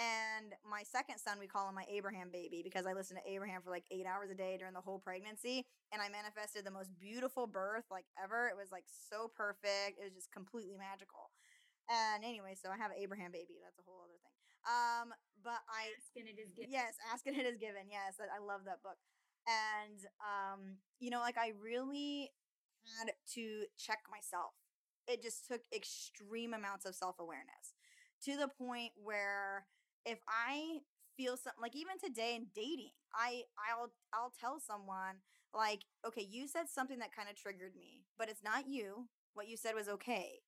[0.00, 3.60] And my second son, we call him my Abraham baby because I listened to Abraham
[3.60, 5.66] for like eight hours a day during the whole pregnancy.
[5.92, 8.48] And I manifested the most beautiful birth like ever.
[8.48, 10.00] It was like so perfect.
[10.00, 11.28] It was just completely magical.
[11.90, 13.60] And anyway, so I have Abraham baby.
[13.60, 14.36] That's a whole other thing.
[14.64, 15.12] Um,
[15.42, 16.70] but I Asking it is given.
[16.70, 17.90] Yes, Ask and It Is Given.
[17.90, 18.96] Yes, I I love that book.
[19.44, 22.30] And um, you know, like I really
[22.98, 24.54] had to check myself.
[25.08, 27.74] It just took extreme amounts of self-awareness
[28.24, 29.66] to the point where
[30.06, 30.80] if I
[31.16, 35.20] feel something like even today in dating, I I'll I'll tell someone
[35.54, 39.08] like, okay, you said something that kind of triggered me, but it's not you.
[39.34, 40.40] What you said was okay.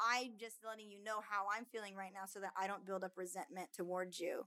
[0.00, 3.04] I'm just letting you know how I'm feeling right now so that I don't build
[3.04, 4.46] up resentment towards you.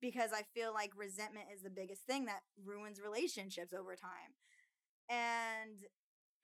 [0.00, 4.34] Because I feel like resentment is the biggest thing that ruins relationships over time.
[5.08, 5.78] And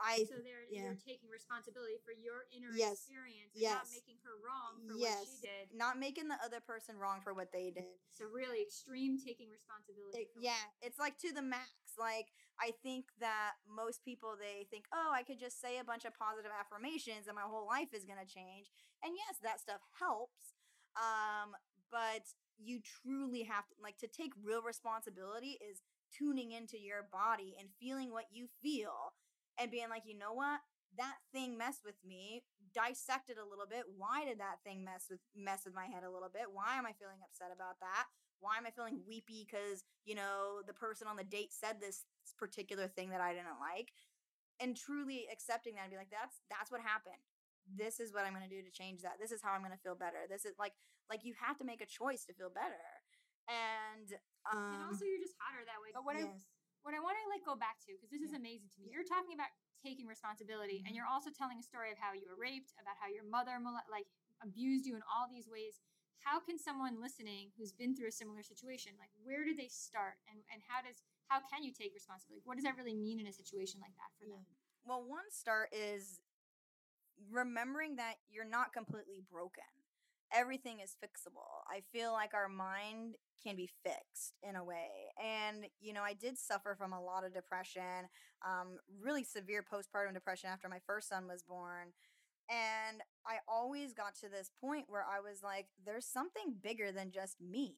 [0.00, 0.82] I So there, yeah.
[0.86, 3.02] you're taking responsibility for your inner Yes.
[3.06, 5.64] experience and not making her wrong for yes, what she did.
[5.74, 7.86] not making the other person wrong for what they did.
[8.10, 10.22] So really extreme taking responsibility.
[10.22, 11.70] It- for yeah, it's like to the max.
[11.98, 12.30] Like
[12.60, 16.14] I think that most people they think, "Oh, I could just say a bunch of
[16.14, 18.70] positive affirmations and my whole life is going to change."
[19.02, 20.54] And yes, that stuff helps.
[20.96, 21.56] Um,
[21.90, 22.22] but
[22.58, 27.68] you truly have to like to take real responsibility is tuning into your body and
[27.80, 29.14] feeling what you feel
[29.58, 30.60] and being like, "You know what?
[30.96, 32.44] That thing messed with me.
[32.74, 33.84] Dissect it a little bit.
[33.96, 36.50] Why did that thing mess with mess with my head a little bit?
[36.52, 38.06] Why am I feeling upset about that?
[38.40, 42.06] why am I feeling weepy because, you know, the person on the date said this
[42.38, 43.90] particular thing that I didn't like?
[44.58, 47.22] And truly accepting that and be like, that's that's what happened.
[47.66, 49.22] This is what I'm gonna do to change that.
[49.22, 50.26] This is how I'm gonna feel better.
[50.26, 50.74] This is like
[51.06, 52.82] like you have to make a choice to feel better.
[53.46, 54.18] And
[54.50, 55.94] um and also you're just hotter that way.
[55.94, 56.42] But what I yes.
[56.88, 58.88] What I want to like go back to because this is amazing to me.
[58.88, 58.96] Yeah.
[58.96, 60.96] You're talking about taking responsibility, and Mhm.
[60.96, 63.60] you're also telling a story of how you were raped, about how your mother
[63.92, 64.08] like
[64.40, 65.84] abused you in all these ways.
[66.24, 70.16] How can someone listening who's been through a similar situation, like where do they start,
[70.32, 72.40] and and how does how can you take responsibility?
[72.48, 74.46] What does that really mean in a situation like that for them?
[74.88, 76.22] Well, one start is
[77.30, 79.68] remembering that you're not completely broken.
[80.32, 81.62] Everything is fixable.
[81.70, 84.88] I feel like our mind can be fixed in a way.
[85.18, 88.08] And, you know, I did suffer from a lot of depression,
[88.46, 91.92] um, really severe postpartum depression after my first son was born.
[92.50, 97.10] And I always got to this point where I was like, there's something bigger than
[97.10, 97.76] just me.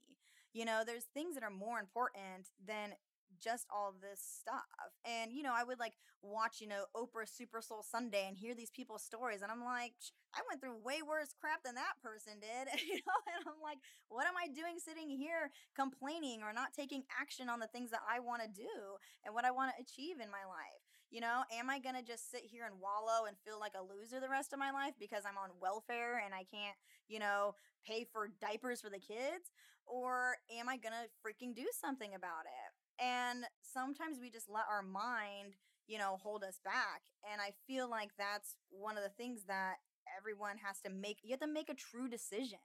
[0.52, 2.94] You know, there's things that are more important than
[3.42, 4.68] just all this stuff.
[5.04, 8.54] And, you know, I would like watch, you know, Oprah Super Soul Sunday and hear
[8.54, 9.42] these people's stories.
[9.42, 9.94] And I'm like,
[10.34, 12.68] I went through way worse crap than that person did.
[12.86, 13.78] you know, and I'm like,
[14.08, 18.04] what am I doing sitting here complaining or not taking action on the things that
[18.06, 20.84] I want to do and what I want to achieve in my life?
[21.10, 23.82] You know, am I going to just sit here and wallow and feel like a
[23.82, 26.78] loser the rest of my life because I'm on welfare and I can't,
[27.08, 29.50] you know, pay for diapers for the kids?
[29.86, 32.69] Or am I going to freaking do something about it?
[33.00, 37.02] And sometimes we just let our mind, you know, hold us back.
[37.32, 39.76] And I feel like that's one of the things that
[40.18, 41.18] everyone has to make.
[41.22, 42.60] You have to make a true decision.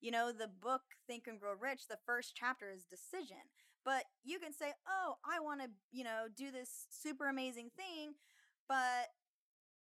[0.00, 3.38] You know, the book Think and Grow Rich, the first chapter is decision.
[3.84, 8.14] But you can say, oh, I want to, you know, do this super amazing thing,
[8.68, 9.14] but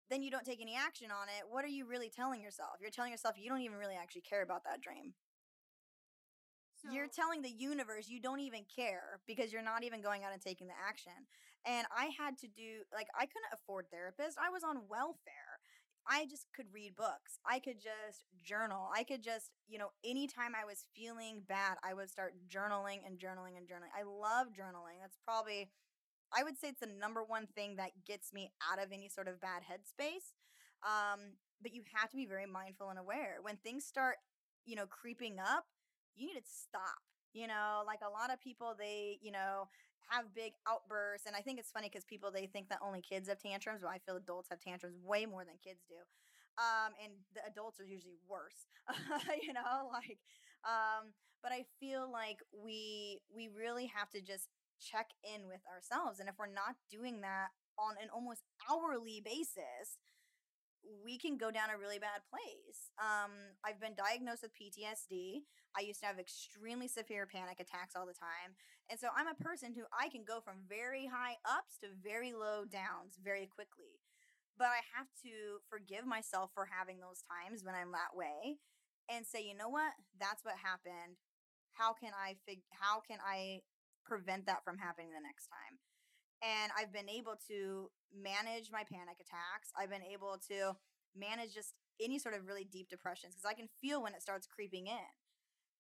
[0.09, 1.45] then you don't take any action on it.
[1.49, 2.79] What are you really telling yourself?
[2.81, 5.15] You're telling yourself you don't even really actually care about that dream.
[6.83, 10.33] So, you're telling the universe you don't even care because you're not even going out
[10.33, 11.13] and taking the action.
[11.67, 14.41] And I had to do like I couldn't afford therapists.
[14.41, 15.61] I was on welfare.
[16.09, 17.39] I just could read books.
[17.47, 18.89] I could just journal.
[18.95, 23.19] I could just, you know, anytime I was feeling bad, I would start journaling and
[23.19, 23.93] journaling and journaling.
[23.93, 24.99] I love journaling.
[25.01, 25.69] That's probably
[26.33, 29.29] I would say it's the number one thing that gets me out of any sort
[29.29, 30.33] of bad headspace.
[30.83, 33.37] Um, but you have to be very mindful and aware.
[33.43, 34.17] When things start,
[34.65, 35.65] you know, creeping up,
[36.17, 37.01] you need to stop.
[37.33, 39.69] You know, like a lot of people, they, you know,
[40.11, 41.27] have big outbursts.
[41.27, 43.91] And I think it's funny because people, they think that only kids have tantrums, but
[43.91, 45.95] I feel adults have tantrums way more than kids do.
[46.59, 48.67] Um, and the adults are usually worse,
[49.43, 50.19] you know, like,
[50.67, 54.49] um, but I feel like we, we really have to just
[54.83, 56.21] check in with ourselves.
[56.21, 57.49] And if we're not doing that
[57.79, 59.97] on an almost hourly basis,
[61.05, 62.91] we can go down a really bad place.
[62.99, 65.45] Um, I've been diagnosed with PTSD.
[65.77, 68.57] I used to have extremely severe panic attacks all the time.
[68.91, 72.33] And so I'm a person who I can go from very high ups to very
[72.33, 74.03] low downs very quickly.
[74.59, 78.59] But I have to forgive myself for having those times when I'm that way
[79.09, 79.93] and say, you know what?
[80.19, 81.17] That's what happened.
[81.73, 83.63] How can I fig- how can I
[84.05, 85.79] prevent that from happening the next time?
[86.43, 89.73] And I've been able to manage my panic attacks.
[89.77, 90.77] I've been able to
[91.17, 94.47] manage just any sort of really deep depressions because I can feel when it starts
[94.47, 95.11] creeping in.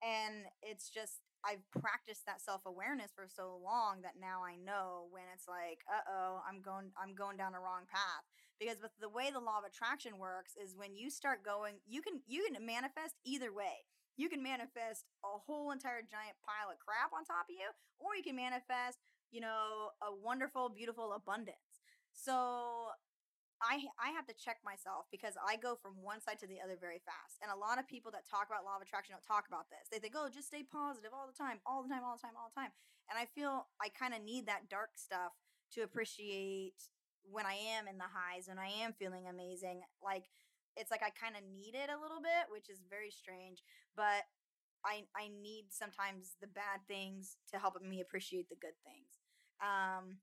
[0.01, 5.09] And it's just, I've practiced that self awareness for so long that now I know
[5.13, 8.25] when it's like, uh oh, I'm going, I'm going down a wrong path.
[8.61, 12.05] Because with the way the law of attraction works is when you start going, you
[12.05, 13.89] can, you can manifest either way.
[14.21, 18.13] You can manifest a whole entire giant pile of crap on top of you, or
[18.13, 19.01] you can manifest
[19.31, 21.83] you know, a wonderful, beautiful abundance.
[22.12, 22.91] So
[23.61, 26.76] I I have to check myself because I go from one side to the other
[26.81, 27.37] very fast.
[27.45, 29.89] And a lot of people that talk about law of attraction don't talk about this.
[29.93, 32.37] They think, "Oh, just stay positive all the time, all the time, all the time,
[32.37, 32.72] all the time."
[33.09, 35.33] And I feel I kind of need that dark stuff
[35.72, 36.89] to appreciate
[37.22, 39.83] when I am in the highs, when I am feeling amazing.
[40.03, 40.31] Like
[40.76, 43.62] it's like I kind of need it a little bit, which is very strange,
[43.97, 44.24] but
[44.91, 49.22] I I need sometimes the bad things to help me appreciate the good things.
[49.62, 50.18] Um,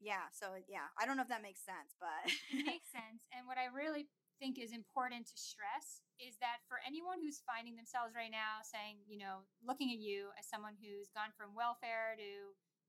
[0.00, 0.28] yeah.
[0.36, 3.24] So yeah, I don't know if that makes sense, but it makes sense.
[3.32, 7.76] And what I really think is important to stress is that for anyone who's finding
[7.76, 12.16] themselves right now saying, you know, looking at you as someone who's gone from welfare
[12.20, 12.32] to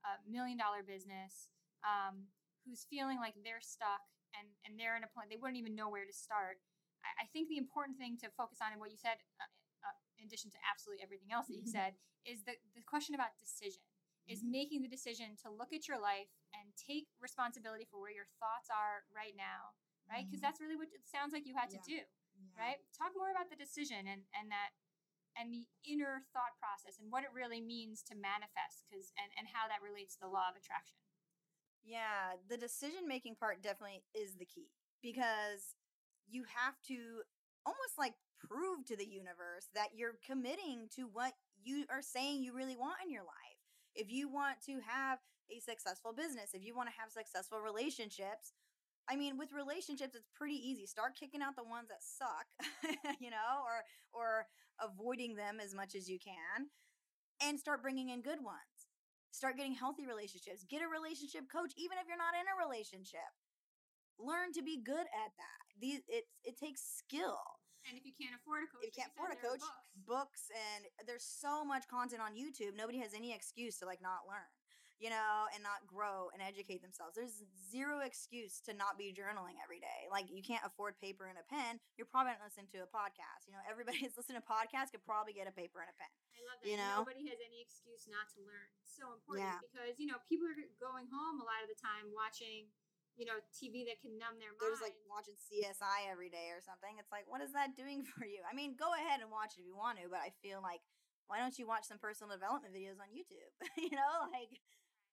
[0.04, 1.48] a million dollar business,
[1.88, 2.28] um,
[2.68, 4.04] who's feeling like they're stuck
[4.36, 6.60] and, and they're in a point, they wouldn't even know where to start.
[7.04, 9.52] I, I think the important thing to focus on and what you said, uh, uh,
[10.28, 11.96] addition to absolutely everything else that you said,
[12.28, 13.82] is the, the question about decision
[14.28, 18.28] is making the decision to look at your life and take responsibility for where your
[18.44, 19.72] thoughts are right now,
[20.12, 20.28] right?
[20.28, 20.52] Because mm-hmm.
[20.52, 21.80] that's really what it sounds like you had yeah.
[21.80, 22.60] to do, yeah.
[22.60, 22.80] right?
[22.92, 24.76] Talk more about the decision and and that
[25.40, 29.48] and the inner thought process and what it really means to manifest because and, and
[29.48, 31.00] how that relates to the law of attraction.
[31.88, 35.72] Yeah, the decision making part definitely is the key because
[36.28, 37.24] you have to
[37.64, 41.34] almost like prove to the universe that you're committing to what
[41.64, 43.58] you are saying you really want in your life
[43.98, 45.18] if you want to have
[45.52, 48.54] a successful business, if you want to have successful relationships,
[49.10, 50.86] I mean, with relationships, it's pretty easy.
[50.86, 52.46] Start kicking out the ones that suck,
[53.20, 53.84] you know, or
[54.14, 54.46] or
[54.80, 56.68] avoiding them as much as you can,
[57.42, 58.92] and start bringing in good ones.
[59.32, 60.66] Start getting healthy relationships.
[60.70, 63.32] Get a relationship coach, even if you're not in a relationship.
[64.20, 65.64] Learn to be good at that.
[65.80, 67.40] These it it takes skill.
[67.88, 69.64] And if you can't afford a coach, if you can't afford a coach,
[70.06, 70.44] books.
[70.44, 72.76] books and there's so much content on YouTube.
[72.76, 74.52] Nobody has any excuse to like not learn,
[75.00, 77.16] you know, and not grow and educate themselves.
[77.16, 80.12] There's zero excuse to not be journaling every day.
[80.12, 81.80] Like you can't afford paper and a pen.
[81.96, 83.48] You're probably not listening to a podcast.
[83.48, 86.12] You know, everybody that's listening to podcasts could probably get a paper and a pen.
[86.36, 86.68] I love that.
[86.68, 88.68] You know, nobody has any excuse not to learn.
[88.84, 89.64] It's so important yeah.
[89.64, 92.68] because you know people are going home a lot of the time watching
[93.18, 94.62] you know, TV that can numb their mind.
[94.62, 97.02] They're just like watching CSI every day or something.
[97.02, 98.46] It's like, what is that doing for you?
[98.46, 100.86] I mean, go ahead and watch it if you want to, but I feel like,
[101.28, 103.52] why don't you watch some personal development videos on YouTube?
[103.76, 104.54] you know, like,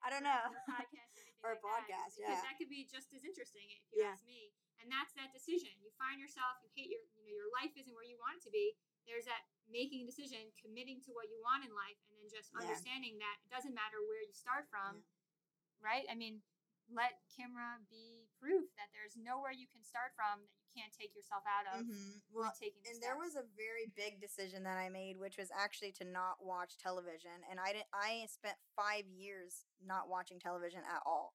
[0.04, 0.52] I don't know.
[0.52, 2.22] Or podcast or, like podcast, that.
[2.22, 2.28] yeah.
[2.30, 4.14] Because that could be just as interesting if you yeah.
[4.14, 4.52] ask me.
[4.78, 5.72] And that's that decision.
[5.80, 8.44] You find yourself, you hate your, you know, your life isn't where you want it
[8.46, 8.76] to be.
[9.08, 12.52] There's that making a decision, committing to what you want in life, and then just
[12.52, 12.68] yeah.
[12.68, 15.80] understanding that it doesn't matter where you start from, yeah.
[15.80, 16.04] right?
[16.08, 16.44] I mean,
[16.92, 21.14] let Kimra be proof that there's nowhere you can start from that you can't take
[21.16, 21.86] yourself out of.
[21.86, 22.20] Mm-hmm.
[22.34, 23.04] Well, taking and steps.
[23.04, 26.76] there was a very big decision that I made, which was actually to not watch
[26.76, 27.90] television, and I didn't.
[27.94, 31.34] I spent five years not watching television at all.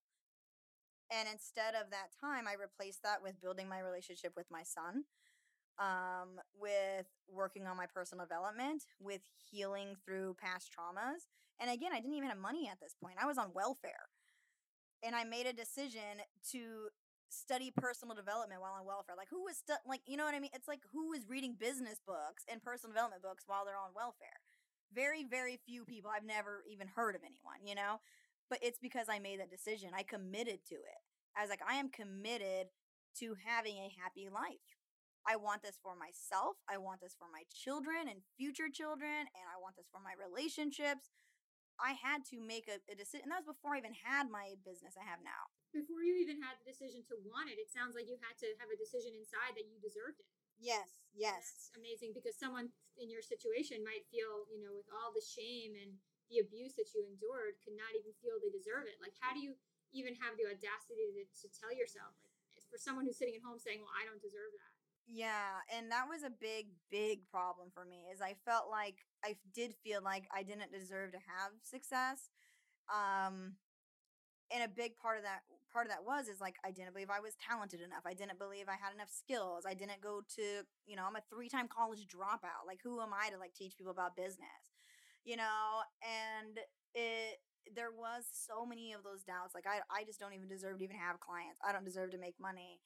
[1.11, 5.05] And instead of that time, I replaced that with building my relationship with my son.
[5.79, 9.21] um, with working on my personal development, with
[9.51, 11.27] healing through past traumas.
[11.59, 13.15] And again, I didn't even have money at this point.
[13.21, 14.09] I was on welfare.
[15.03, 16.89] And I made a decision to
[17.29, 19.15] study personal development while on welfare.
[19.15, 20.51] Like who was stu- like you know what I mean?
[20.53, 24.41] It's like who is reading business books and personal development books while they're on welfare?
[24.93, 26.11] Very very few people.
[26.11, 28.01] I've never even heard of anyone, you know?
[28.49, 29.91] But it's because I made that decision.
[29.95, 31.01] I committed to it.
[31.37, 32.67] I was like I am committed
[33.21, 34.65] to having a happy life.
[35.27, 36.57] I want this for myself.
[36.67, 40.17] I want this for my children and future children and I want this for my
[40.17, 41.13] relationships.
[41.79, 43.27] I had to make a, a decision.
[43.27, 46.41] And that was before I even had my business I have now before you even
[46.41, 49.13] had the decision to want it, it sounds like you had to have a decision
[49.13, 50.29] inside that you deserved it.
[50.57, 51.69] Yes, yes.
[51.69, 55.77] That's amazing because someone in your situation might feel, you know, with all the shame
[55.77, 55.95] and
[56.27, 59.01] the abuse that you endured, could not even feel they deserve it.
[59.01, 59.57] Like, how do you
[59.95, 62.13] even have the audacity to, to tell yourself,
[62.53, 64.78] like, for someone who's sitting at home saying, well, I don't deserve that?
[65.11, 68.05] Yeah, and that was a big, big problem for me.
[68.13, 68.95] Is I felt like
[69.25, 72.29] I did feel like I didn't deserve to have success.
[72.89, 73.55] Um,
[74.53, 75.41] and a big part of that
[75.73, 78.05] part of that was is like I didn't believe I was talented enough.
[78.05, 79.65] I didn't believe I had enough skills.
[79.67, 82.65] I didn't go to, you know, I'm a three-time college dropout.
[82.67, 84.73] Like who am I to like teach people about business?
[85.25, 86.57] You know, and
[86.95, 87.39] it
[87.75, 89.53] there was so many of those doubts.
[89.53, 91.59] Like I I just don't even deserve to even have clients.
[91.61, 92.79] I don't deserve to make money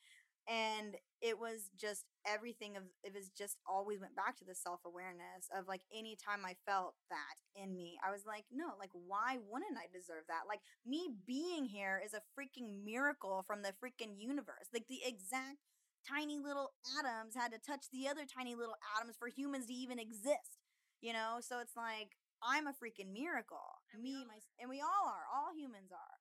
[0.48, 5.48] and it was just everything of it was just always went back to the self-awareness
[5.58, 9.78] of like anytime i felt that in me i was like no like why wouldn't
[9.78, 10.44] i deserve that?
[10.48, 15.64] Like me being here is a freaking miracle from the freaking universe like the exact
[16.08, 20.00] tiny little atoms had to touch the other tiny little atoms for humans to even
[20.00, 20.60] exist
[21.02, 21.40] you know?
[21.42, 25.56] So it's like i'm a freaking miracle And me my and we all are all
[25.56, 26.20] humans are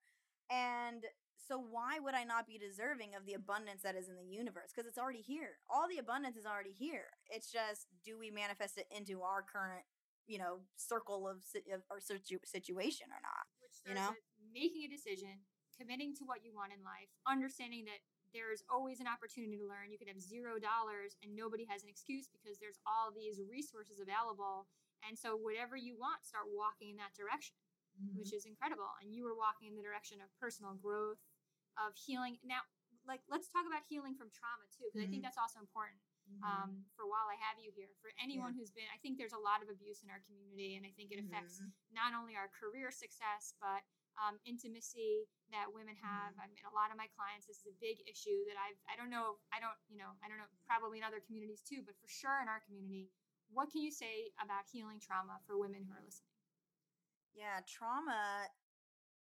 [0.51, 1.03] and
[1.43, 4.71] so why would I not be deserving of the abundance that is in the universe?
[4.71, 5.59] Because it's already here.
[5.67, 7.11] All the abundance is already here.
[7.27, 9.83] It's just do we manifest it into our current,
[10.31, 11.43] you know, circle of,
[11.75, 13.45] of our situ- situation or not?
[13.59, 14.15] Which You know?
[14.55, 15.43] making a decision,
[15.75, 17.99] committing to what you want in life, understanding that
[18.33, 19.93] there's always an opportunity to learn.
[19.93, 24.01] You could have zero dollars and nobody has an excuse because there's all these resources
[24.01, 24.71] available.
[25.05, 27.59] And so whatever you want, start walking in that direction,
[28.17, 28.41] which mm-hmm.
[28.41, 28.89] is incredible.
[29.05, 31.21] And you were walking in the direction of personal growth,
[31.79, 32.39] of healing.
[32.45, 32.63] Now,
[33.07, 35.27] like let's talk about healing from trauma too, because I think Mhm.
[35.27, 35.99] that's also important.
[36.31, 36.45] Mm-hmm.
[36.47, 39.43] Um, for while I have you here, for anyone who's been, I think there's a
[39.43, 41.73] lot of abuse in our community, and I think it affects Mhm.
[41.91, 43.83] not only our career success, but
[44.19, 46.39] um, intimacy that women have.
[46.39, 48.95] I mean, a lot of my clients, this is a big issue that I've, I
[48.95, 51.97] don't know, I don't, you know, I don't know, probably in other communities too, but
[51.97, 53.11] for sure in our community,
[53.49, 56.29] what can you say about healing trauma for women who are listening?
[57.35, 58.49] Yeah, trauma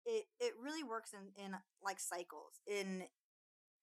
[0.06, 1.54] it it really works in in
[1.84, 2.62] like cycles.
[2.68, 3.04] In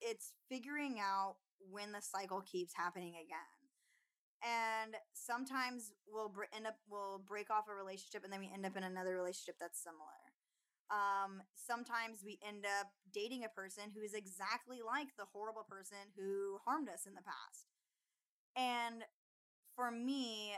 [0.01, 1.37] it's figuring out
[1.71, 3.59] when the cycle keeps happening again.
[4.43, 8.67] And sometimes we'll br- end up we'll break off a relationship and then we end
[8.67, 10.19] up in another relationship that's similar.
[10.91, 15.99] Um, sometimes we end up dating a person who is exactly like the horrible person
[16.19, 17.71] who harmed us in the past.
[18.57, 19.05] And
[19.77, 20.55] for me,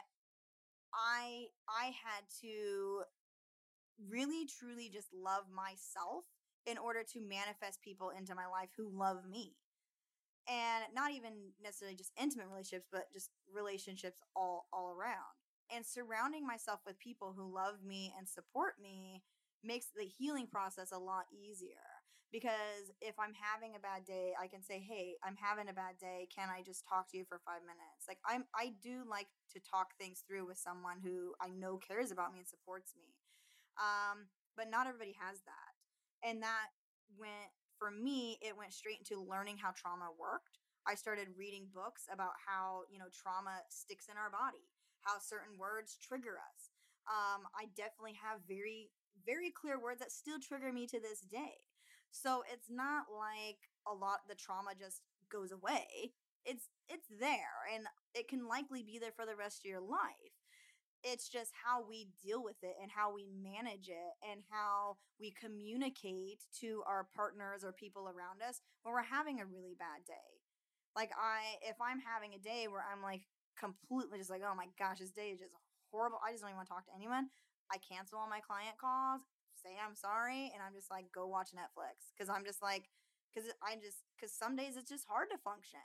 [0.94, 3.02] I I had to
[3.98, 6.24] really truly just love myself
[6.66, 9.54] in order to manifest people into my life who love me.
[10.48, 15.32] And not even necessarily just intimate relationships, but just relationships all all around.
[15.74, 19.22] And surrounding myself with people who love me and support me
[19.62, 22.04] makes the healing process a lot easier.
[22.30, 25.96] Because if I'm having a bad day, I can say, "Hey, I'm having a bad
[25.98, 26.28] day.
[26.34, 29.60] Can I just talk to you for 5 minutes?" Like I'm I do like to
[29.60, 33.14] talk things through with someone who I know cares about me and supports me.
[33.78, 35.72] Um, but not everybody has that.
[36.22, 36.72] And that
[37.18, 40.58] went, for me, it went straight into learning how trauma worked.
[40.86, 44.68] I started reading books about how, you know, trauma sticks in our body,
[45.00, 46.70] how certain words trigger us.
[47.08, 48.92] Um, I definitely have very,
[49.26, 51.64] very clear words that still trigger me to this day.
[52.12, 53.58] So it's not like
[53.88, 55.02] a lot the trauma just
[55.32, 56.14] goes away.
[56.44, 60.43] It's it's there and it can likely be there for the rest of your life
[61.04, 65.30] it's just how we deal with it and how we manage it and how we
[65.36, 70.40] communicate to our partners or people around us when we're having a really bad day.
[70.96, 73.28] Like I if I'm having a day where I'm like
[73.60, 75.52] completely just like, oh my gosh, this day is just
[75.92, 76.18] horrible.
[76.24, 77.28] I just don't even want to talk to anyone.
[77.68, 79.20] I cancel all my client calls,
[79.60, 82.88] say I'm sorry, and I'm just like go watch Netflix cuz I'm just like
[83.36, 85.84] cuz I just cuz some days it's just hard to function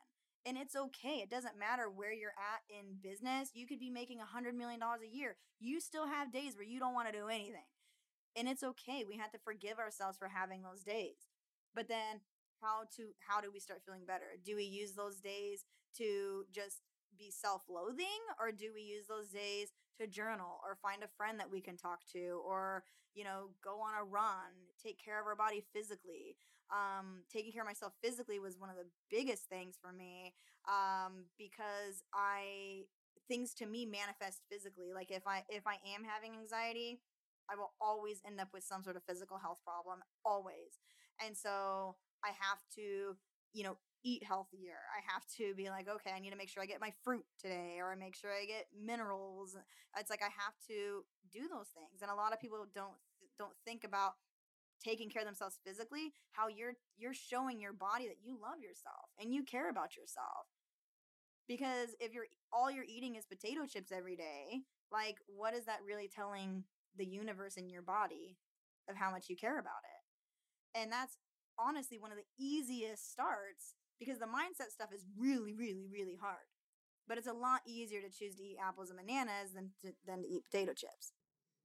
[0.50, 1.22] and it's okay.
[1.22, 3.52] It doesn't matter where you're at in business.
[3.54, 5.38] You could be making a hundred million dollars a year.
[5.60, 7.70] You still have days where you don't want to do anything.
[8.36, 9.06] And it's okay.
[9.08, 11.30] We have to forgive ourselves for having those days.
[11.76, 12.22] But then
[12.62, 14.42] how to how do we start feeling better?
[14.44, 15.66] Do we use those days
[15.98, 16.82] to just
[17.18, 19.70] be self-loathing or do we use those days
[20.00, 22.84] to journal or find a friend that we can talk to or
[23.14, 26.38] you know go on a run take care of our body physically
[26.72, 30.34] um, taking care of myself physically was one of the biggest things for me
[30.68, 32.84] um, because i
[33.28, 37.00] things to me manifest physically like if i if i am having anxiety
[37.50, 40.82] i will always end up with some sort of physical health problem always
[41.26, 43.16] and so i have to
[43.54, 44.80] you know eat healthier.
[44.96, 47.26] I have to be like, okay, I need to make sure I get my fruit
[47.40, 49.58] today or I make sure I get minerals.
[49.98, 52.02] It's like I have to do those things.
[52.02, 52.96] And a lot of people don't
[53.38, 54.14] don't think about
[54.84, 59.10] taking care of themselves physically, how you're you're showing your body that you love yourself
[59.20, 60.48] and you care about yourself.
[61.48, 64.62] Because if you're all you're eating is potato chips every day,
[64.92, 66.64] like what is that really telling
[66.98, 68.38] the universe in your body
[68.90, 70.80] of how much you care about it?
[70.80, 71.18] And that's
[71.58, 76.48] honestly one of the easiest starts because the mindset stuff is really, really, really hard.
[77.08, 80.22] But it's a lot easier to choose to eat apples and bananas than to, than
[80.22, 81.12] to eat potato chips.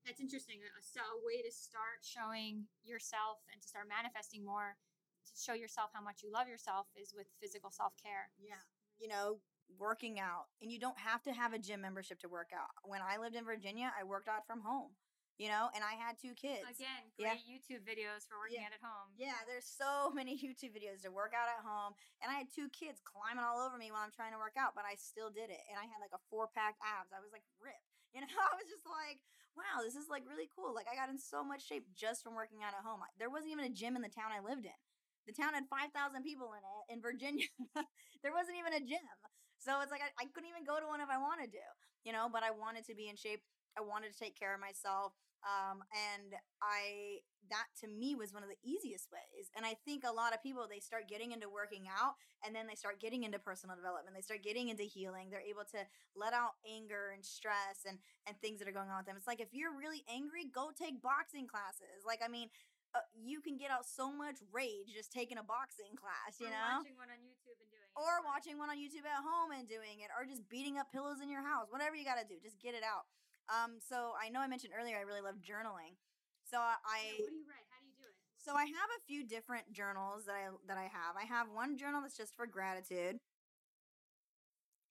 [0.07, 0.61] That's interesting.
[0.61, 4.77] Uh, a, a way to start showing yourself and to start manifesting more,
[5.27, 8.29] to show yourself how much you love yourself is with physical self care.
[8.39, 8.61] Yeah.
[9.01, 9.41] You know,
[9.81, 10.53] working out.
[10.63, 12.71] And you don't have to have a gym membership to work out.
[12.85, 14.93] When I lived in Virginia, I worked out from home
[15.35, 16.63] you know, and I had two kids.
[16.63, 17.51] Again, great yeah.
[17.51, 18.71] YouTube videos for working yeah.
[18.71, 19.09] out at home.
[19.19, 21.99] Yeah, there's so many YouTube videos to work out at home.
[22.23, 24.79] And I had two kids climbing all over me while I'm trying to work out,
[24.79, 25.63] but I still did it.
[25.67, 27.11] And I had like a four pack abs.
[27.11, 27.91] I was like ripped.
[28.15, 29.19] You know, I was just like,
[29.55, 30.75] wow, this is like really cool.
[30.75, 33.01] Like I got in so much shape just from working out at home.
[33.19, 34.79] There wasn't even a gym in the town I lived in.
[35.27, 37.49] The town had 5,000 people in it in Virginia.
[38.23, 39.01] there wasn't even a gym.
[39.57, 41.65] So it's like I, I couldn't even go to one if I wanted to,
[42.05, 43.41] you know, but I wanted to be in shape.
[43.73, 45.17] I wanted to take care of myself.
[45.45, 46.33] Um, and
[46.65, 47.21] I,
[47.53, 49.53] that to me was one of the easiest ways.
[49.53, 52.65] And I think a lot of people, they start getting into working out and then
[52.65, 54.17] they start getting into personal development.
[54.17, 55.29] They start getting into healing.
[55.29, 55.85] They're able to
[56.17, 59.21] let out anger and stress and, and things that are going on with them.
[59.21, 62.09] It's like, if you're really angry, go take boxing classes.
[62.09, 62.49] Like, I mean,
[62.95, 66.55] uh, you can get out so much rage just taking a boxing class, you or
[66.55, 66.79] know?
[66.79, 67.99] watching one on YouTube and doing it.
[67.99, 71.19] Or watching one on YouTube at home and doing it, or just beating up pillows
[71.19, 71.69] in your house.
[71.75, 73.05] Whatever you got to do, just get it out.
[73.49, 75.97] Um, so I know I mentioned earlier I really love journaling.
[76.45, 77.67] So I yeah, what do you write?
[77.69, 78.17] How do you do it?
[78.41, 81.17] So I have a few different journals that I that I have.
[81.17, 83.21] I have one journal that's just for gratitude.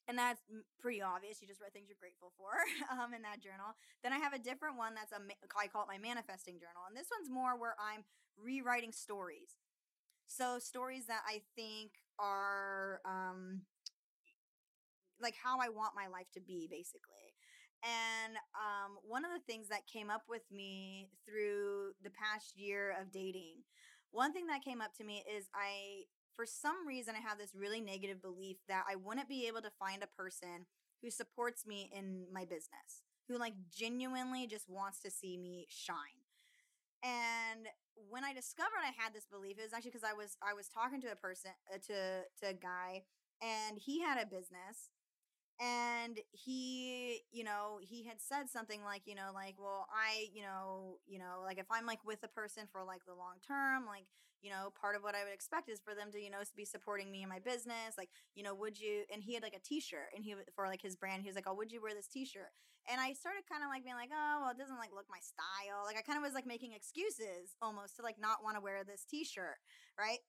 [0.08, 0.42] And that's
[0.82, 1.42] pretty obvious.
[1.42, 2.52] You just write things you're grateful for
[2.92, 3.72] um, in that journal.
[4.04, 5.22] Then I have a different one that's a
[5.56, 8.04] I call it my manifesting journal, and this one's more where I'm
[8.36, 9.56] rewriting stories.
[10.28, 13.62] So stories that I think are um,
[15.22, 17.13] like how I want my life to be, basically.
[17.84, 22.96] And um, one of the things that came up with me through the past year
[23.00, 23.64] of dating,
[24.12, 27.52] one thing that came up to me is I, for some reason, I have this
[27.54, 30.66] really negative belief that I wouldn't be able to find a person
[31.02, 36.24] who supports me in my business, who like genuinely just wants to see me shine.
[37.04, 37.68] And
[38.10, 40.70] when I discovered I had this belief, it was actually because I was I was
[40.70, 43.04] talking to a person uh, to to a guy,
[43.42, 44.90] and he had a business,
[45.62, 50.42] and he you know he had said something like you know like well i you
[50.42, 53.86] know you know like if i'm like with a person for like the long term
[53.86, 54.06] like
[54.42, 56.66] you know part of what i would expect is for them to you know be
[56.66, 59.62] supporting me in my business like you know would you and he had like a
[59.64, 62.08] t-shirt and he for like his brand he was like oh would you wear this
[62.08, 62.52] t-shirt?
[62.92, 65.22] And i started kind of like being like oh well it doesn't like look my
[65.24, 68.62] style like i kind of was like making excuses almost to like not want to
[68.62, 69.62] wear this t-shirt
[69.98, 70.20] right?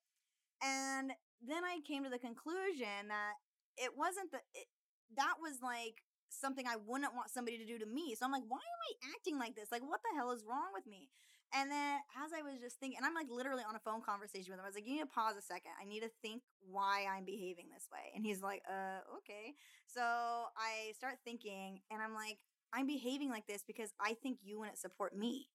[0.62, 1.10] And
[1.42, 3.34] then i came to the conclusion that
[3.76, 4.68] it wasn't the it,
[5.16, 8.14] that was like something I wouldn't want somebody to do to me.
[8.14, 9.70] So I'm like, why am I acting like this?
[9.70, 11.08] Like, what the hell is wrong with me?
[11.54, 14.50] And then as I was just thinking, and I'm like literally on a phone conversation
[14.50, 15.70] with him, I was like, you need to pause a second.
[15.80, 18.10] I need to think why I'm behaving this way.
[18.16, 19.54] And he's like, uh, okay.
[19.86, 22.38] So I start thinking, and I'm like,
[22.72, 25.46] I'm behaving like this because I think you wouldn't support me.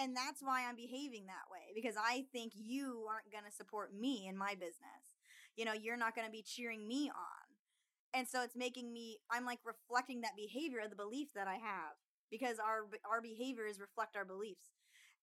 [0.00, 3.92] And that's why I'm behaving that way because I think you aren't going to support
[3.92, 5.18] me in my business.
[5.56, 7.47] You know, you're not going to be cheering me on.
[8.14, 11.60] And so it's making me, I'm like reflecting that behavior of the belief that I
[11.60, 11.96] have
[12.30, 14.72] because our, our behaviors reflect our beliefs.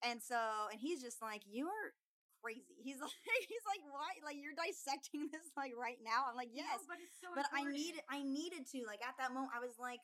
[0.03, 0.37] And so,
[0.71, 1.97] and he's just like, you're
[2.45, 2.77] crazy.
[2.77, 3.13] He's like,
[3.49, 4.21] he's like, why?
[4.21, 6.29] Like you're dissecting this like right now.
[6.29, 7.73] I'm like, yes, no, but it's so but important.
[7.73, 10.01] I needed, I needed to like at that moment, I was like,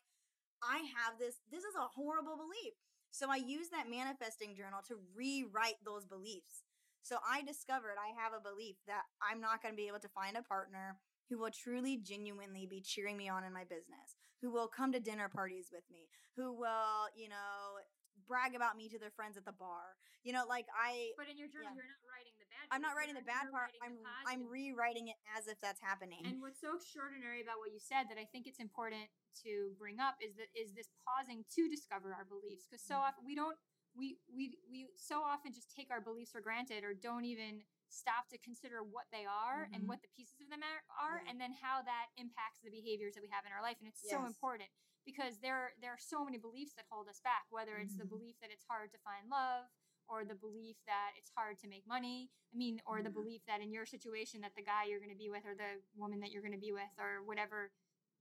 [0.65, 2.73] I have this, this is a horrible belief.
[3.11, 6.63] So I used that manifesting journal to rewrite those beliefs.
[7.03, 10.13] So I discovered I have a belief that I'm not going to be able to
[10.15, 11.01] find a partner
[11.31, 14.99] who will truly, genuinely be cheering me on in my business, who will come to
[14.99, 17.79] dinner parties with me, who will, you know,
[18.27, 19.95] brag about me to their friends at the bar.
[20.27, 21.79] You know, like I But in your journal, Yeah.
[21.79, 22.67] you're not writing the bad.
[22.69, 23.71] I'm not writing the bad part.
[23.79, 23.95] I'm
[24.27, 26.19] I'm rewriting it as if that's happening.
[26.27, 29.07] And what's so extraordinary about what you said that I think it's important
[29.47, 33.07] to bring up is that is this pausing to discover our beliefs because so Mhm.
[33.07, 33.57] often we don't
[33.95, 38.27] we we we so often just take our beliefs for granted or don't even stop
[38.29, 39.75] to consider what they are Mhm.
[39.75, 41.29] and what the pieces of them are, are Yeah.
[41.29, 44.01] and then how that impacts the behaviors that we have in our life and it's
[44.09, 44.69] so important
[45.05, 48.09] because there there are so many beliefs that hold us back whether it's the Mhm.
[48.09, 49.69] belief that it's hard to find love
[50.07, 53.61] or the belief that it's hard to make money i mean or the belief that
[53.61, 56.31] in your situation that the guy you're going to be with or the woman that
[56.31, 57.71] you're going to be with or whatever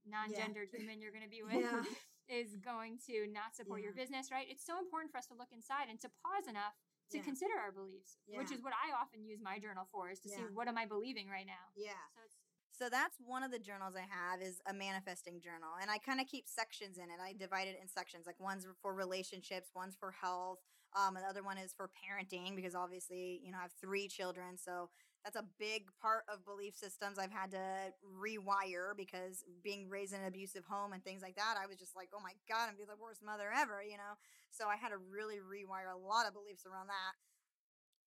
[0.05, 1.83] non-gendered human you're going to be with Yeah.
[2.27, 5.51] is going to not support your business right it's so important for us to look
[5.51, 6.75] inside and to pause enough
[7.11, 7.23] to Yeah.
[7.23, 10.41] consider our beliefs which is what i often use my journal for is to see
[10.53, 11.91] what am i believing right now yeah.
[12.15, 12.37] so it's
[12.71, 15.69] So that's one of the journals I have is a manifesting journal.
[15.81, 17.19] And I kind of keep sections in it.
[17.21, 18.25] I divide it in sections.
[18.25, 20.59] Like one's for relationships, one's for health,
[20.95, 24.07] um, and the other one is for parenting because obviously, you know, I have three
[24.07, 24.57] children.
[24.57, 24.89] So
[25.23, 30.21] that's a big part of belief systems I've had to rewire because being raised in
[30.21, 32.77] an abusive home and things like that, I was just like, oh my God, I'm
[32.77, 34.17] the worst mother ever, you know?
[34.49, 37.13] So I had to really rewire a lot of beliefs around that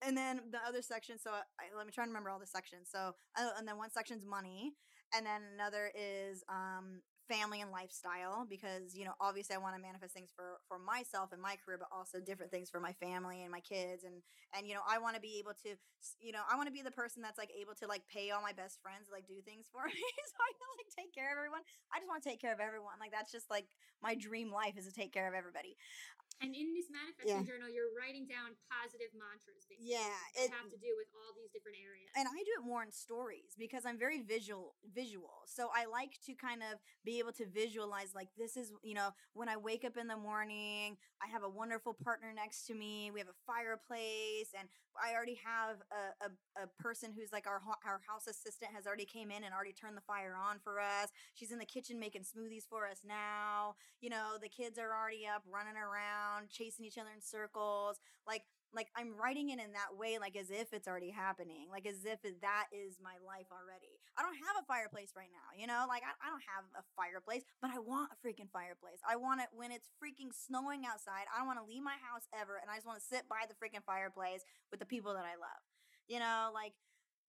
[0.06, 2.88] and then the other section so I, let me try and remember all the sections
[2.90, 4.74] so uh, and then one section's money
[5.14, 9.80] and then another is um family and lifestyle because you know obviously i want to
[9.80, 13.42] manifest things for for myself and my career but also different things for my family
[13.42, 14.20] and my kids and
[14.56, 15.72] and you know i want to be able to
[16.20, 18.42] you know i want to be the person that's like able to like pay all
[18.42, 21.38] my best friends like do things for me so i can like take care of
[21.38, 21.64] everyone.
[21.92, 23.66] I just want to take care of everyone like that's just like
[24.02, 25.76] my dream life is to take care of everybody
[26.42, 30.02] and in this manifesting journal you're writing down positive mantras Yeah,
[30.34, 32.82] that it- have to do with all these different areas and I do it more
[32.82, 35.42] in stories because I'm very visual visual.
[35.46, 39.10] So I like to kind of be able to visualize like this is, you know,
[39.32, 43.10] when I wake up in the morning, I have a wonderful partner next to me.
[43.12, 47.60] We have a fireplace and I already have a, a, a person who's like our
[47.84, 51.10] our house assistant has already came in and already turned the fire on for us.
[51.34, 53.74] She's in the kitchen making smoothies for us now.
[54.00, 57.98] You know, the kids are already up running around, chasing each other in circles.
[58.26, 58.42] Like
[58.74, 62.02] like I'm writing it in that way, like as if it's already happening, like as
[62.02, 64.02] if that is my life already.
[64.18, 66.82] I don't have a fireplace right now, you know, like I, I don't have a
[66.98, 68.98] fireplace, but I want a freaking fireplace.
[69.06, 71.30] I want it when it's freaking snowing outside.
[71.30, 73.46] I don't want to leave my house ever, and I just want to sit by
[73.46, 74.42] the freaking fireplace
[74.74, 75.62] with the people that I love,
[76.10, 76.74] you know, like.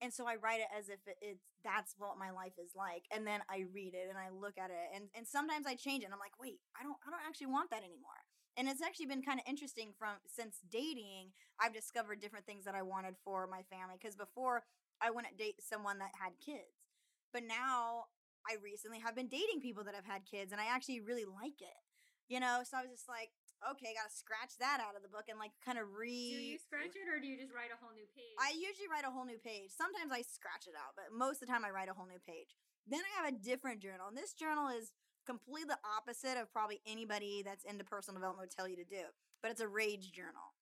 [0.04, 3.08] And so I write it as if it, it's that's what my life is like,
[3.08, 6.04] and then I read it and I look at it, and and sometimes I change
[6.04, 6.12] it.
[6.12, 8.20] and I'm like, wait, I don't, I don't actually want that anymore
[8.56, 11.30] and it's actually been kind of interesting from since dating
[11.60, 14.62] i've discovered different things that i wanted for my family because before
[15.00, 16.88] i wouldn't date someone that had kids
[17.32, 18.08] but now
[18.48, 21.60] i recently have been dating people that have had kids and i actually really like
[21.60, 21.80] it
[22.28, 23.30] you know so i was just like
[23.64, 26.58] okay gotta scratch that out of the book and like kind of re do you
[26.60, 29.10] scratch it or do you just write a whole new page I usually write a
[29.10, 29.72] whole new page.
[29.72, 32.20] Sometimes I scratch it out, but most of the time I write a whole new
[32.20, 32.52] page.
[32.86, 34.08] Then I have a different journal.
[34.08, 34.92] And this journal is
[35.26, 39.02] completely the opposite of probably anybody that's into personal development would tell you to do,
[39.42, 40.54] but it's a rage journal.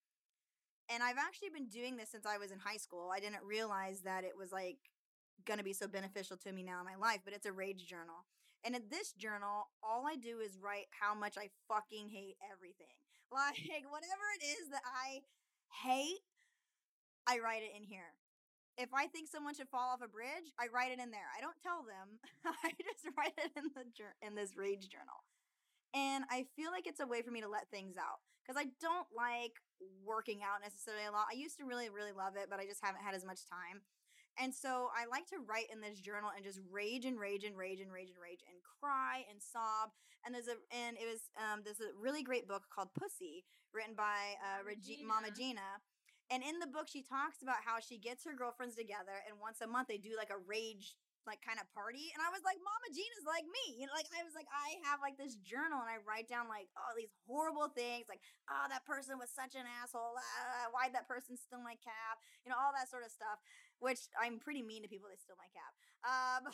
[0.90, 3.10] And I've actually been doing this since I was in high school.
[3.14, 4.78] I didn't realize that it was like
[5.46, 7.86] going to be so beneficial to me now in my life, but it's a rage
[7.86, 8.26] journal.
[8.64, 12.94] And in this journal, all I do is write how much I fucking hate everything.
[13.34, 15.18] Like, whatever it is that I
[15.82, 16.22] hate,
[17.26, 18.14] I write it in here.
[18.76, 21.30] If I think someone should fall off a bridge, I write it in there.
[21.30, 22.18] I don't tell them.
[22.66, 23.86] I just write it in the
[24.26, 25.22] in this rage journal.
[25.94, 28.66] And I feel like it's a way for me to let things out because I
[28.82, 29.62] don't like
[30.02, 31.30] working out necessarily a lot.
[31.30, 33.86] I used to really really love it, but I just haven't had as much time.
[34.34, 37.54] And so I like to write in this journal and just rage and rage and
[37.56, 39.94] rage and rage and rage and cry and sob.
[40.26, 43.94] And there's a and it was um there's a really great book called Pussy written
[43.94, 44.66] by uh
[45.06, 45.78] Mama Gena.
[46.34, 49.62] And in the book she talks about how she gets her girlfriends together and once
[49.62, 52.12] a month they do like a rage like kind of party.
[52.12, 53.80] And I was like, Mama Gena's like me.
[53.80, 56.52] You know, like I was like, I have like this journal and I write down
[56.52, 60.20] like all these horrible things, like, oh, that person was such an asshole.
[60.20, 62.20] Uh, why'd that person steal my cab?
[62.44, 63.40] You know, all that sort of stuff.
[63.80, 65.72] Which I'm pretty mean to people that steal my cab.
[66.04, 66.44] Um,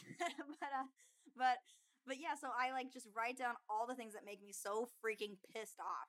[0.63, 0.87] but uh,
[1.35, 1.59] but
[2.07, 4.89] but yeah, so I like just write down all the things that make me so
[5.03, 6.07] freaking pissed off.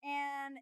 [0.00, 0.56] And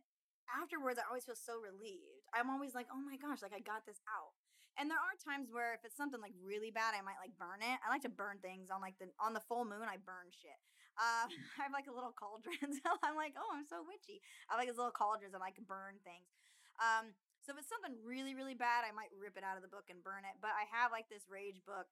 [0.51, 2.16] afterwards, I always feel so relieved.
[2.35, 4.35] I'm always like, oh my gosh, like I got this out.
[4.77, 7.65] And there are times where if it's something like really bad, I might like burn
[7.65, 7.81] it.
[7.81, 9.89] I like to burn things on like the on the full moon.
[9.89, 10.61] I burn shit.
[11.01, 11.29] Uh,
[11.61, 14.21] I have like a little cauldron, so I'm like, oh, I'm so witchy.
[14.49, 16.29] I have like these little cauldrons and I can burn things.
[16.77, 19.73] Um, so if it's something really really bad, I might rip it out of the
[19.73, 20.37] book and burn it.
[20.45, 21.89] But I have like this rage book,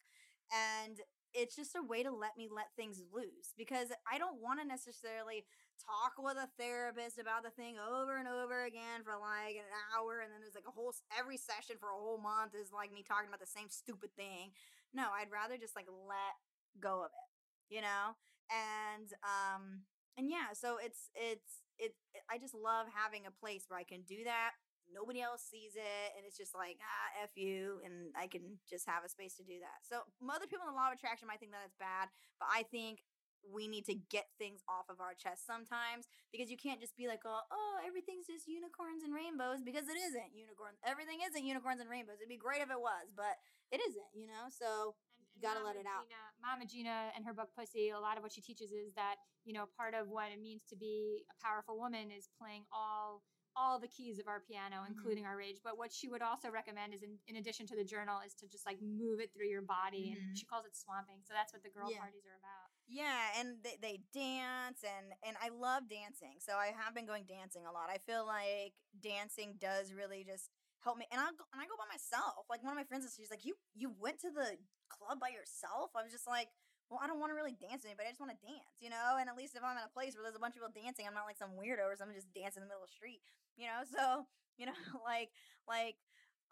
[0.52, 1.00] and
[1.34, 4.66] it's just a way to let me let things loose because I don't want to
[4.66, 5.44] necessarily
[5.82, 10.22] talk with a therapist about the thing over and over again for like an hour
[10.22, 13.02] and then there's like a whole every session for a whole month is like me
[13.02, 14.54] talking about the same stupid thing.
[14.94, 16.34] No, I'd rather just like let
[16.78, 17.28] go of it,
[17.74, 18.14] you know?
[18.48, 19.82] And um
[20.16, 23.84] and yeah, so it's it's it, it I just love having a place where I
[23.84, 24.54] can do that
[24.94, 28.86] nobody else sees it and it's just like ah f you and i can just
[28.86, 29.82] have a space to do that.
[29.82, 32.62] So other people in the law of attraction might think that it's bad but i
[32.62, 33.02] think
[33.44, 37.04] we need to get things off of our chest sometimes because you can't just be
[37.08, 40.32] like oh, oh everything's just unicorns and rainbows because it isn't.
[40.32, 42.22] Unicorns everything isn't unicorns and rainbows.
[42.24, 43.36] It'd be great if it was but
[43.68, 44.48] it isn't you know?
[44.48, 46.04] So And, You gotta Mama let it out.
[46.08, 49.16] Gena, Mama Gena and her book Pussy, a lot of what she teaches is that,
[49.44, 53.22] you know, part of what it means to be a powerful woman is playing all
[53.56, 54.88] all the keys of our piano, Mhm.
[54.88, 55.60] including our rage.
[55.62, 58.48] But what she would also recommend is in, in addition to the journal is to
[58.48, 60.10] just like move it through your body.
[60.10, 60.28] Mhm.
[60.28, 61.22] And she calls it swamping.
[61.22, 62.00] So that's what the girl Yeah.
[62.00, 62.70] parties are about.
[62.86, 66.40] Yeah, and they, they dance and and I love dancing.
[66.40, 67.88] So I have been going dancing a lot.
[67.90, 70.50] I feel like dancing does really just
[70.80, 71.06] help me.
[71.10, 72.46] And I go, and I go by myself.
[72.50, 75.30] Like one of my friends, is she's like, "You you went to the club by
[75.30, 76.50] yourself?" I was just like,
[76.90, 78.08] "Well, I don't want to really dance with anybody.
[78.08, 80.14] I just want to dance, you know." And at least if I'm in a place
[80.14, 82.32] where there's a bunch of people dancing, I'm not like some weirdo or something just
[82.34, 83.22] dancing in the middle of the street,
[83.56, 83.82] you know.
[83.96, 84.26] So
[84.58, 84.72] you know,
[85.04, 85.30] like
[85.68, 85.96] like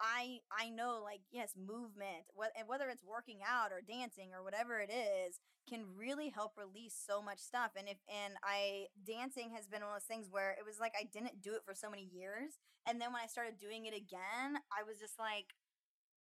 [0.01, 4.79] I I know like yes, movement, wh- whether it's working out or dancing or whatever
[4.79, 5.39] it is,
[5.69, 7.71] can really help release so much stuff.
[7.77, 10.93] And if and I dancing has been one of those things where it was like
[10.99, 13.95] I didn't do it for so many years, and then when I started doing it
[13.95, 15.55] again, I was just like,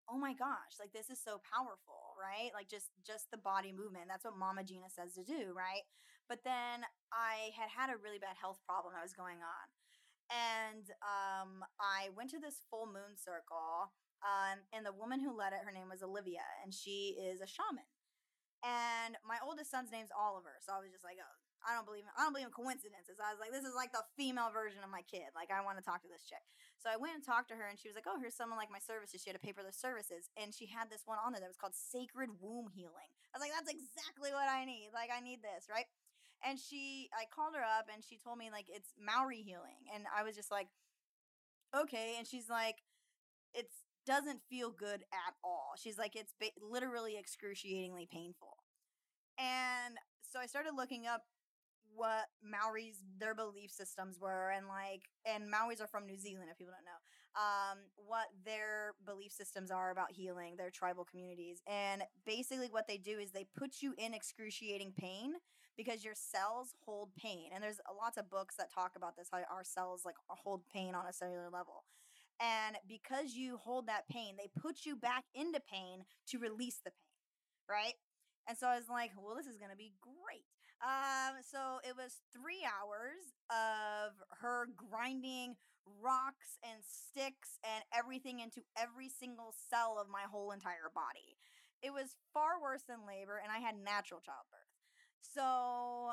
[0.09, 2.51] oh my gosh, like this is so powerful, right?
[2.53, 4.07] Like just just the body movement.
[4.09, 5.85] That's what Mama Gena says to do, right?
[6.29, 9.65] But then I had had a really bad health problem that was going on
[10.31, 13.91] and um, I went to this full moon circle.
[14.21, 17.49] Um, and the woman who led it, her name was Olivia, and she is a
[17.49, 17.89] shaman.
[18.61, 22.05] And my oldest son's name's Oliver, so I was just like, oh, I don't believe
[22.05, 23.17] in, I don't believe in coincidences.
[23.17, 25.33] I was like, this is like the female version of my kid.
[25.33, 26.45] Like, I want to talk to this chick.
[26.77, 28.69] So I went and talked to her, and she was like, oh, here's someone like
[28.69, 29.25] my services.
[29.25, 31.73] She had a paperless services, and she had this one on there that was called
[31.73, 33.09] Sacred Womb Healing.
[33.33, 34.93] I was like, that's exactly what I need.
[34.93, 35.89] Like, I need this, right?
[36.47, 40.05] And she i called her up and she told me like it's maori healing and
[40.17, 40.67] i was just like
[41.75, 42.77] okay and she's like
[43.53, 43.67] it
[44.05, 45.73] doesn't feel good at all.
[45.77, 48.57] She's like it's ba- literally excruciatingly painful.
[49.39, 51.23] And so i started looking up
[51.95, 56.57] what maoris their belief systems were and like and maoris are from new zealand if
[56.57, 57.01] people don't know
[57.41, 61.61] um what their belief systems are about healing their tribal communities.
[61.67, 65.33] And basically what they do is they put you in excruciating pain
[65.77, 69.39] because your cells hold pain and there's lots of books that talk about this how
[69.51, 71.83] our cells like hold pain on a cellular level
[72.39, 76.91] and because you hold that pain they put you back into pain to release the
[76.91, 76.97] pain
[77.69, 77.93] right?
[78.47, 80.45] And so i was like well this is going to be great.
[80.81, 85.55] Um so it was three hours of her grinding
[86.01, 91.37] rocks and sticks and everything into every single cell of my whole entire body.
[91.81, 94.70] It was far worse than labor and i had natural childbirth
[95.21, 96.11] so,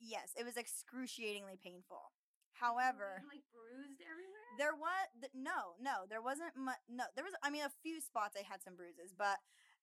[0.00, 2.12] yes, it was excruciatingly painful.
[2.54, 4.54] However, like bruised everywhere.
[4.58, 6.78] there was no, no, there wasn't much.
[6.88, 7.34] No, there was.
[7.42, 9.42] I mean, a few spots I had some bruises, but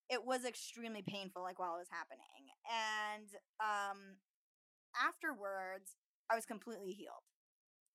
[0.09, 2.47] it was extremely painful, like while it was happening.
[2.63, 3.27] And
[3.59, 4.19] um,
[4.95, 5.99] afterwards,
[6.31, 7.27] I was completely healed.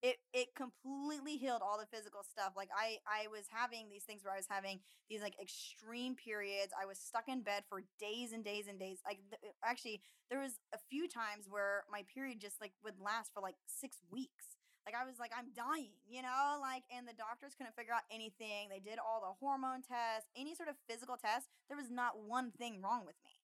[0.02, 2.52] It it completely healed all the physical stuff.
[2.56, 6.72] Like I I was having these things where I was having these like extreme periods.
[6.76, 9.00] I was stuck in bed for days and days and days.
[9.04, 13.32] Like th- actually, there was a few times where my period just like would last
[13.32, 14.56] for like six weeks.
[14.84, 18.06] Like I was like, I'm dying, you know, like, and the doctors couldn't figure out
[18.08, 18.70] anything.
[18.70, 21.48] They did all the hormone tests, any sort of physical test.
[21.66, 23.42] There was not one thing wrong with me.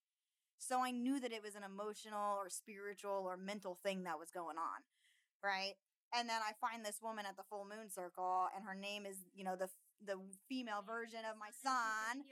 [0.58, 4.30] So I knew that it was an emotional or spiritual or mental thing that was
[4.30, 4.80] going on,
[5.44, 5.74] right?
[6.14, 9.16] And then I find this woman at the full moon circle, and her name is,
[9.34, 9.68] you know, the
[10.04, 12.24] the female version of my son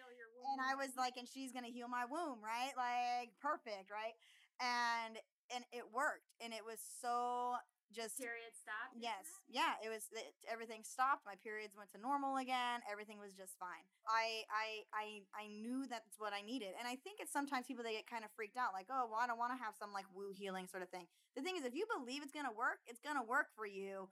[0.52, 2.72] and I was like, and she's gonna heal my womb, right?
[2.76, 4.14] Like perfect, right?
[4.60, 5.16] And
[5.54, 7.56] and it worked, and it was so
[7.90, 8.94] just period stopped.
[8.94, 9.50] yes, that?
[9.50, 9.72] yeah.
[9.82, 11.26] It was it, everything stopped.
[11.26, 12.80] My periods went to normal again.
[12.86, 13.82] Everything was just fine.
[14.06, 17.82] I I I I knew that's what I needed, and I think it's sometimes people
[17.82, 19.90] they get kind of freaked out, like, oh, well, I don't want to have some
[19.90, 21.10] like woo healing sort of thing.
[21.34, 24.08] The thing is, if you believe it's gonna work, it's gonna work for you.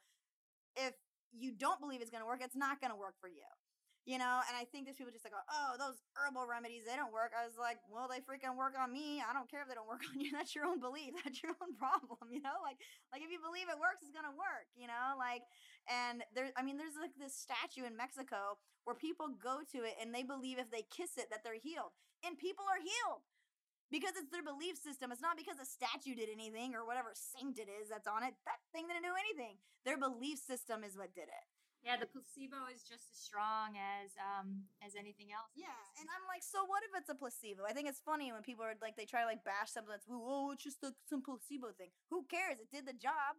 [0.74, 0.94] If
[1.30, 3.46] you don't believe it's gonna work, it's not gonna work for you
[4.08, 7.12] you know and i think there's people just like oh those herbal remedies they don't
[7.12, 9.76] work i was like well they freaking work on me i don't care if they
[9.76, 12.80] don't work on you that's your own belief that's your own problem you know like
[13.12, 15.44] like if you believe it works it's gonna work you know like
[15.92, 18.56] and there i mean there's like this statue in mexico
[18.88, 21.92] where people go to it and they believe if they kiss it that they're healed
[22.24, 23.28] and people are healed
[23.92, 25.08] because it's their belief system.
[25.12, 28.36] It's not because a statue did anything or whatever saint it is that's on it.
[28.44, 29.56] That thing didn't do anything.
[29.88, 31.44] Their belief system is what did it.
[31.82, 35.54] Yeah, the placebo is just as strong as um as anything else.
[35.54, 37.64] Yeah, and I'm like, so what if it's a placebo?
[37.64, 40.06] I think it's funny when people are like, they try to like bash something that's,
[40.10, 41.90] oh, it's just a, some placebo thing.
[42.10, 42.58] Who cares?
[42.58, 43.38] It did the job.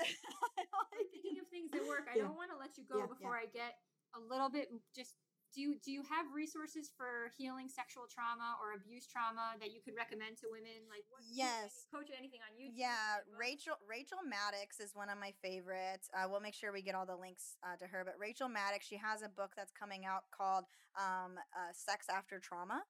[0.00, 0.08] I'm
[1.12, 2.08] thinking of things that work.
[2.08, 2.28] I Yeah.
[2.28, 3.76] don't want to let you go Yeah, before I get
[4.16, 5.14] a little bit just
[5.54, 9.80] do you do you have resources for healing sexual trauma or abuse trauma that you
[9.82, 10.86] could recommend to women?
[10.88, 11.86] Like what Yes.
[11.90, 12.78] coach anything on YouTube?
[12.78, 13.18] Yeah.
[13.36, 16.08] Rachel Rachel Maddox is one of my favorites.
[16.14, 18.02] Uh, we'll make sure we get all the links uh, to her.
[18.04, 22.38] But Rachel Maddox, she has a book that's coming out called um, uh, "Sex After
[22.38, 22.82] Trauma,"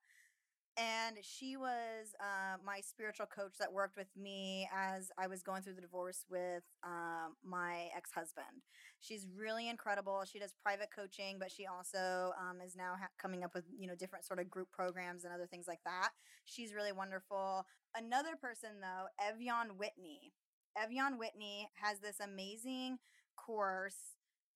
[0.81, 5.61] and she was uh, my spiritual coach that worked with me as I was going
[5.61, 8.63] through the divorce with um, my ex husband.
[8.99, 10.23] She's really incredible.
[10.31, 13.87] She does private coaching, but she also um, is now ha- coming up with you
[13.87, 16.09] know different sort of group programs and other things like that.
[16.45, 17.65] She's really wonderful.
[17.95, 20.33] Another person though, Ev'Yan Whitney.
[20.77, 22.97] Ev'Yan Whitney has this amazing
[23.35, 24.15] course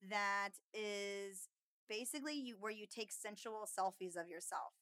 [0.10, 1.50] that is
[1.88, 4.74] basically you where you take sensual selfies of yourself.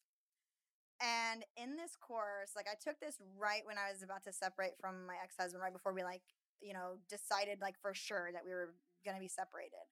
[1.04, 4.80] And in this course, like I took this right when I was about to separate
[4.80, 6.24] from my ex-husband, right before we like,
[6.62, 8.74] you know, decided like for sure that we were
[9.06, 9.84] gonna be separated.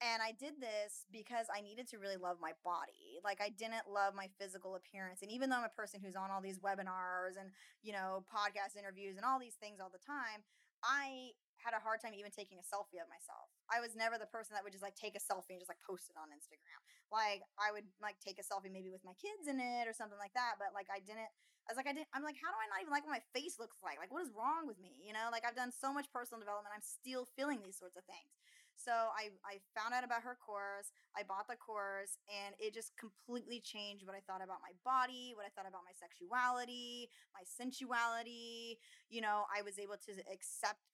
[0.00, 3.20] And I did this because I needed to really love my body.
[3.24, 5.20] Like I didn't love my physical appearance.
[5.22, 7.52] And even though I'm a person who's on all these webinars and,
[7.82, 10.44] you know, podcast interviews and all these things all the time,
[10.84, 13.48] I had a hard time even taking a selfie of myself.
[13.68, 15.82] I was never the person that would just like take a selfie and just like
[15.82, 16.80] post it on Instagram.
[17.10, 20.18] Like I would like take a selfie maybe with my kids in it or something
[20.18, 21.30] like that, but like I didn't
[21.66, 23.24] I was like I didn't I'm like how do I not even like what my
[23.34, 23.98] face looks like?
[23.98, 24.98] Like what is wrong with me?
[25.02, 28.06] You know, like I've done so much personal development, I'm still feeling these sorts of
[28.06, 28.36] things.
[28.76, 32.92] So I I found out about her course, I bought the course and it just
[33.00, 37.42] completely changed what I thought about my body, what I thought about my sexuality, my
[37.42, 38.78] sensuality.
[39.08, 40.84] You know, I was able to accept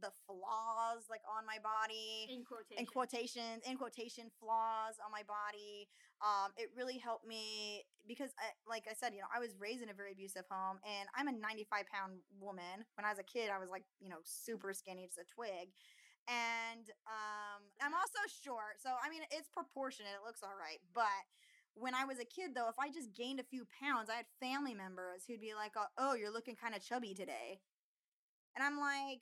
[0.00, 2.78] the flaws like on my body in quotation.
[2.78, 5.88] in quotations in quotation flaws on my body
[6.24, 9.82] um it really helped me because I, like i said you know i was raised
[9.82, 13.26] in a very abusive home and i'm a 95 pound woman when i was a
[13.26, 15.72] kid i was like you know super skinny just a twig
[16.28, 21.24] and um i'm also short so i mean it's proportionate it looks all right but
[21.74, 24.26] when I was a kid, though, if I just gained a few pounds, I had
[24.40, 27.60] family members who'd be like, "Oh, you're looking kind of chubby today,"
[28.56, 29.20] and I'm like,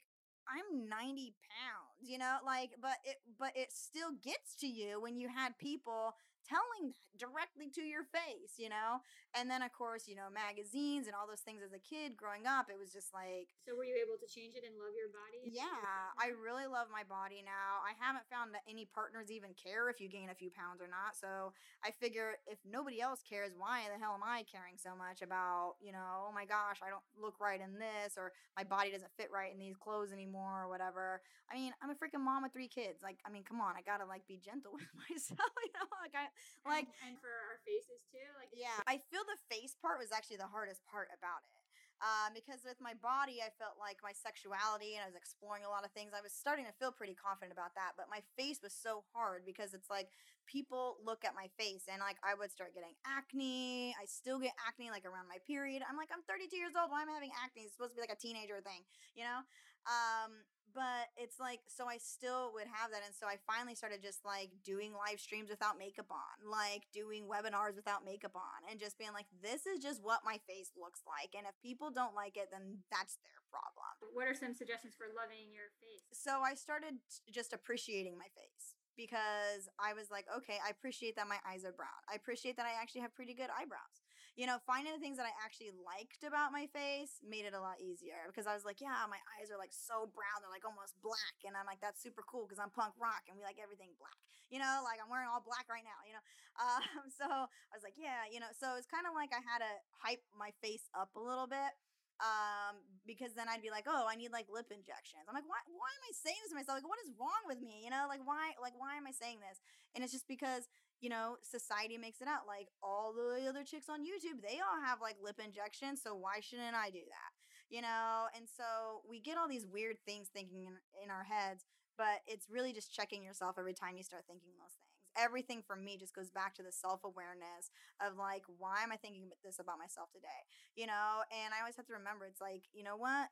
[0.49, 5.19] I'm 90 pounds, you know, like, but it, but it still gets to you when
[5.19, 6.15] you had people
[6.47, 9.03] telling that directly to your face, you know?
[9.35, 12.47] And then, of course, you know, magazines and all those things as a kid growing
[12.47, 15.11] up, it was just like, So were you able to change it and love your
[15.11, 15.51] body?
[15.51, 17.83] yeah, I really love my body now.
[17.83, 20.87] I haven't found that any partners even care if you gain a few pounds or
[20.87, 21.19] not.
[21.19, 21.51] So
[21.83, 25.75] I figure if nobody else cares, why the hell am I caring so much about,
[25.83, 29.11] you know, oh my gosh, I don't look right in this or my body doesn't
[29.19, 31.21] fit right in these clothes anymore or whatever.
[31.51, 33.03] I mean, I'm a freaking mom with three kids.
[33.03, 35.87] Like, I mean, come on, I gotta like be gentle with myself, you know?
[35.99, 36.31] Like, I,
[36.67, 40.11] like, and, and for our faces too, like yeah, I feel the face part was
[40.11, 41.59] actually the hardest part about it.
[41.99, 45.71] Um, because with my body, I felt like my sexuality and I was exploring a
[45.71, 46.15] lot of things.
[46.15, 49.43] I was starting to feel pretty confident about that, but my face was so hard
[49.43, 50.07] because it's like
[50.47, 53.91] people look at my face and like I would start getting acne.
[53.99, 55.83] I still get acne like around my period.
[55.83, 56.87] I'm like, I'm 32 years old.
[56.87, 57.67] Why am I having acne?
[57.67, 58.87] It's supposed to be like a teenager thing,
[59.19, 59.43] you know?
[59.83, 64.01] Um, but it's like so I still would have that and so I finally started
[64.01, 68.79] just like doing live streams without makeup on, like doing webinars without makeup on and
[68.79, 72.15] just being like this is just what my face looks like and if people don't
[72.15, 74.13] like it then that's their problem.
[74.13, 76.05] what are some suggestions for loving your face?
[76.13, 81.31] So I started just appreciating my face because I was like, okay, I appreciate that
[81.31, 82.03] my eyes are brown.
[82.11, 84.03] I appreciate that I actually have pretty good eyebrows.
[84.39, 87.59] You know, finding the things that I actually liked about my face made it a
[87.59, 90.63] lot easier because I was like, yeah, my eyes are like so brown, they're like
[90.63, 91.43] almost black.
[91.43, 94.15] And I'm like, that's super cool because I'm punk rock and we like everything black.
[94.47, 96.23] You know, like I'm wearing all black right now, you know.
[96.59, 99.63] Um, so I was like, yeah, you know, so it's kind of like I had
[99.63, 101.71] to hype my face up a little bit
[102.19, 102.75] um
[103.07, 105.87] because then i'd be like oh i need like lip injections i'm like why why
[105.87, 108.19] am i saying this to myself like what is wrong with me you know like
[108.27, 109.63] why like why am i saying this
[109.95, 110.67] and it's just because
[111.01, 114.79] you know society makes it out like all the other chicks on youtube they all
[114.83, 117.31] have like lip injections so why shouldn't i do that?
[117.69, 120.73] You know and so we get all these weird things thinking in,
[121.03, 121.65] in our heads
[121.97, 124.87] but it's really just checking yourself every time you start thinking those things.
[125.19, 129.29] Everything for me just goes back to the self-awareness of like why am i thinking
[129.43, 130.41] this about myself today?
[130.75, 133.29] You know and i always have to remember it's like you know what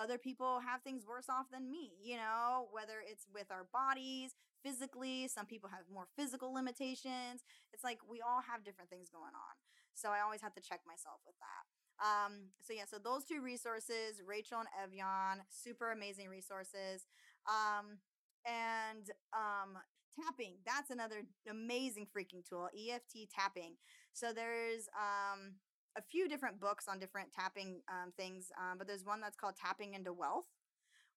[0.00, 4.34] other people have things worse off than me you know whether it's with our bodies
[4.62, 9.34] physically some people have more physical limitations it's like we all have different things going
[9.34, 9.54] on
[9.94, 11.64] so i always have to check myself with that
[11.96, 17.08] Um, so yeah, so those two resources, Rachel and Ev'Yan, super amazing resources.
[17.48, 17.98] Um,
[18.44, 19.80] and um,
[20.14, 23.76] tapping, that's another amazing freaking tool, EFT tapping.
[24.12, 25.54] So there's um,
[25.96, 29.54] a few different books on different tapping um, things, um, but there's one that's called
[29.56, 30.46] Tapping into Wealth,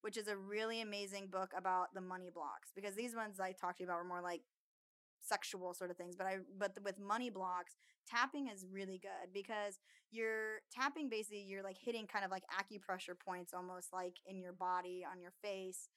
[0.01, 3.77] which is a really amazing book about the money blocks because these ones I talked
[3.77, 4.41] to you about were more like
[5.21, 7.75] sexual sort of things but i but with money blocks
[8.09, 9.79] tapping is really good because
[10.11, 14.53] you're tapping basically you're like hitting kind of like acupressure points almost like in your
[14.53, 15.89] body on your face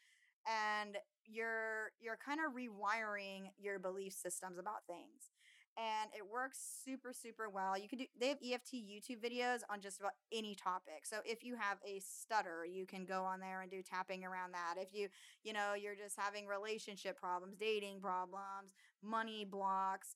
[0.47, 5.31] and you're you're kind of rewiring your belief systems about things
[5.79, 7.79] and it works super super well.
[7.79, 11.05] You can do they have eft youtube videos on just about any topic.
[11.05, 14.53] So if you have a stutter you can go on there and do tapping around
[14.53, 14.75] that.
[14.81, 15.09] If you
[15.43, 18.73] you know you're just having relationship problems dating problems
[19.03, 20.15] money blocks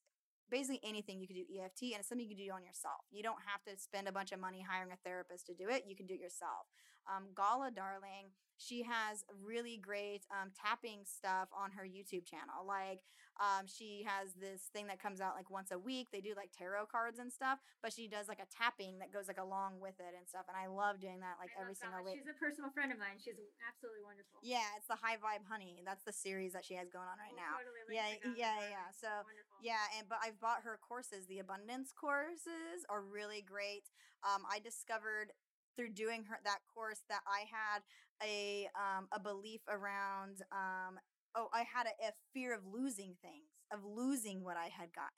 [0.51, 3.03] basically anything you can do eft and it's something you can do on yourself.
[3.11, 5.85] You don't have to spend a bunch of money hiring a therapist to do it.
[5.89, 6.66] You can do it yourself.
[7.07, 12.66] Um, gala darling she has really great um, tapping stuff on her youtube channel.
[12.66, 13.01] Like
[13.36, 16.08] um, she has this thing that comes out like once a week.
[16.12, 19.28] They do like tarot cards and stuff, but she does like a tapping that goes
[19.28, 20.48] like along with it and stuff.
[20.48, 22.16] And I love doing that like I every single week.
[22.16, 23.20] She's a personal friend of mine.
[23.20, 24.40] She's absolutely wonderful.
[24.40, 25.84] Yeah, it's the High Vibe Honey.
[25.84, 27.60] That's the series that she has going on right We'll now.
[27.60, 28.88] totally Yeah, to yeah, yeah.
[28.96, 29.60] So, Wonderful.
[29.60, 31.28] Yeah, and but I've bought her courses.
[31.28, 33.88] The abundance courses are really great.
[34.24, 35.36] Um, I discovered
[35.76, 37.84] through doing her that course that I had
[38.24, 40.96] a um a belief around um
[41.36, 45.12] oh I had a, a fear of losing things, of losing what I had gotten.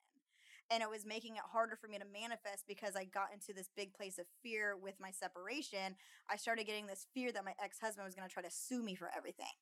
[0.69, 3.73] And it was making it harder for me to manifest because I got into this
[3.73, 5.97] big place of fear with my separation.
[6.29, 8.83] I started getting this fear that my ex husband was going to try to sue
[8.83, 9.57] me for everything.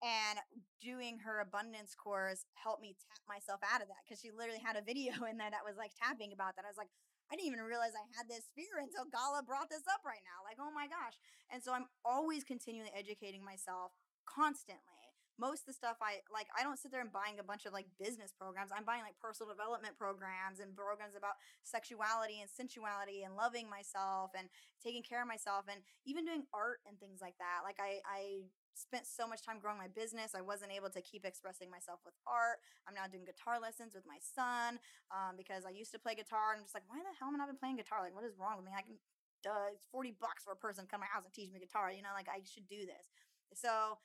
[0.00, 0.40] And
[0.80, 4.76] doing her abundance course helped me tap myself out of that because she literally had
[4.76, 6.68] a video in there that was like tapping about that.
[6.68, 6.92] I was like,
[7.32, 10.44] I didn't even realize I had this fear until Gala brought this up right now.
[10.44, 11.14] Like, oh my gosh.
[11.48, 13.92] And so I'm always continually educating myself
[14.26, 14.99] constantly.
[15.40, 17.72] Most of the stuff I like, I don't sit there and buying a bunch of
[17.72, 18.68] like business programs.
[18.76, 24.36] I'm buying like personal development programs and programs about sexuality and sensuality and loving myself
[24.36, 24.52] and
[24.84, 27.64] taking care of myself and even doing art and things like that.
[27.64, 28.44] Like I, I
[28.76, 30.36] spent so much time growing my business.
[30.36, 32.60] I wasn't able to keep expressing myself with art.
[32.84, 34.80] I'm now doing guitar lessons with my son
[35.12, 37.36] um, because I used to play guitar and I'm just like, why the hell am
[37.36, 38.04] I not been playing guitar?
[38.04, 38.76] Like, what is wrong with me?
[38.76, 38.96] I can,
[39.44, 41.60] duh, it's 40 bucks for a person to come to my house and teach me
[41.60, 41.92] guitar.
[41.92, 43.12] You know, like I should do this.
[43.52, 44.00] So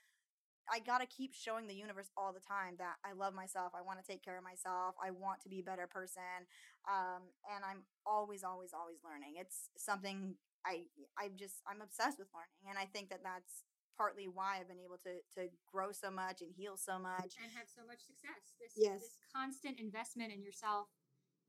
[0.71, 3.73] I got to keep showing the universe all the time that I love myself.
[3.77, 4.95] I want to take care of myself.
[5.03, 6.47] I want to be a better person.
[6.89, 9.35] Um, and I'm always, always, always learning.
[9.37, 10.35] It's something
[10.65, 10.89] I,
[11.21, 12.65] I'm just, I'm obsessed with learning.
[12.69, 13.63] And I think that that's
[13.97, 17.37] partly why I've been able to, to grow so much and heal so much.
[17.39, 18.57] and have so much success.
[18.59, 18.99] This Yes.
[19.01, 20.87] this constant investment in yourself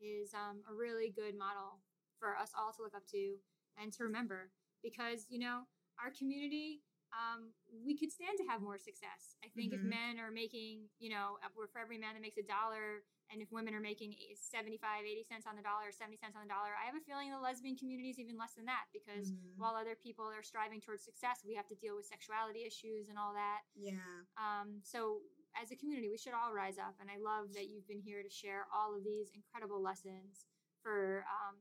[0.00, 1.80] is um, a really good model
[2.20, 3.36] for us all to look up to
[3.80, 4.50] and to remember
[4.82, 5.62] because you know
[6.02, 6.80] our community
[7.14, 9.36] um, we could stand to have more success.
[9.44, 9.90] I think if Mhm.
[9.90, 13.74] men are making, you know, for every man that makes a dollar, and if women
[13.74, 16.94] are making 75, 80 cents on the dollar, 70 cents on the dollar, I have
[16.94, 19.56] a feeling the lesbian community is even less than that because Mhm.
[19.56, 23.18] while other people are striving towards success, we have to deal with sexuality issues and
[23.18, 23.62] all that.
[23.74, 24.24] yeah.
[24.36, 25.22] Um, so
[25.60, 26.94] as a community, we should all rise up.
[27.00, 30.46] And I love that you've been here to share all of these incredible lessons
[30.82, 31.56] for um,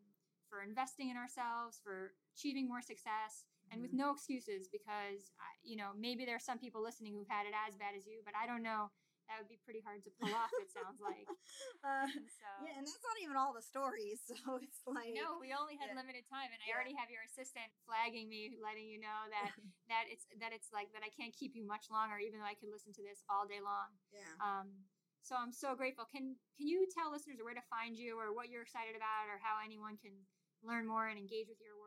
[0.50, 4.68] for investing in ourselves, for achieving more success, and with no excuses.
[4.72, 5.32] Because
[5.64, 8.22] you know maybe there are some people listening who've had it as bad as you,
[8.26, 8.92] but I don't know.
[9.26, 10.54] That would be pretty hard to pull off.
[10.62, 11.26] It sounds like.
[11.86, 12.50] Uh, so.
[12.66, 14.26] yeah, and that's not even all the stories.
[14.42, 16.02] So it's like, No, we only had yeah.
[16.02, 16.78] limited time, and I Yeah.
[16.78, 19.54] already have your assistant flagging me, letting you know that
[19.92, 22.58] that it's that it's like that I can't keep you much longer, even though I
[22.58, 23.94] could listen to this all day long.
[24.10, 24.34] yeah.
[24.42, 24.90] Um,
[25.22, 26.10] so I'm so grateful.
[26.10, 29.38] Can can you tell listeners where to find you, or what you're excited about, or
[29.46, 30.14] how anyone can
[30.66, 31.85] learn more and engage with your work?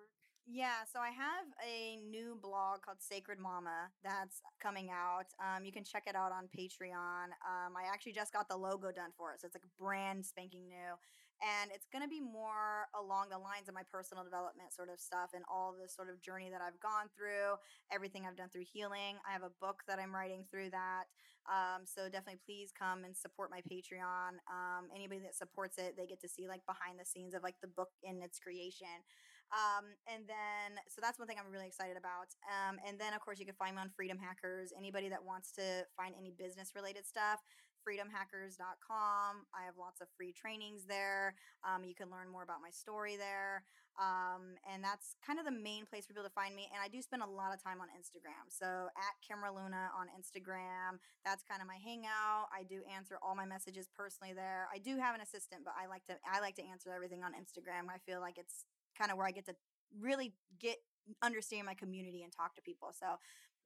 [0.48, 5.28] Yeah, so I have a new blog called Sacred Mama that's coming out.
[5.36, 7.36] Um, you can check it out on Patreon.
[7.44, 10.64] Um, I actually just got the logo done for it, so it's like brand spanking
[10.64, 10.96] new.
[11.44, 14.98] And it's going to be more along the lines of my personal development sort of
[14.98, 17.60] stuff and all the sort of journey that I've gone through,
[17.92, 19.20] everything I've done through healing.
[19.28, 21.12] I have a book that I'm writing through that.
[21.44, 24.40] Um, so definitely please come and support my Patreon.
[24.48, 27.60] Um, anybody that supports it, they get to see like behind the scenes of like
[27.60, 29.04] the book in its creation.
[29.48, 32.34] Um, and then, so that's one thing I'm really excited about.
[32.44, 34.72] Um, and then, of course, you can find me on Freedom Hackers.
[34.76, 37.40] Anybody that wants to find any business related stuff,
[37.80, 39.48] freedomhackers.com.
[39.56, 41.34] I have lots of free trainings there.
[41.64, 43.64] Um, you can learn more about my story there.
[43.98, 46.70] Um, and that's kind of the main place for people to find me.
[46.70, 48.46] And I do spend a lot of time on Instagram.
[48.46, 52.46] So at Kimra Luna on Instagram, that's kind of my hangout.
[52.54, 54.70] I do answer all my messages personally there.
[54.70, 57.34] I do have an assistant, but I like to I like to answer everything on
[57.34, 57.90] Instagram.
[57.90, 59.54] I feel like it's kind of where I get to
[60.00, 60.76] really get
[61.22, 62.88] understand my community and talk to people.
[62.92, 63.06] So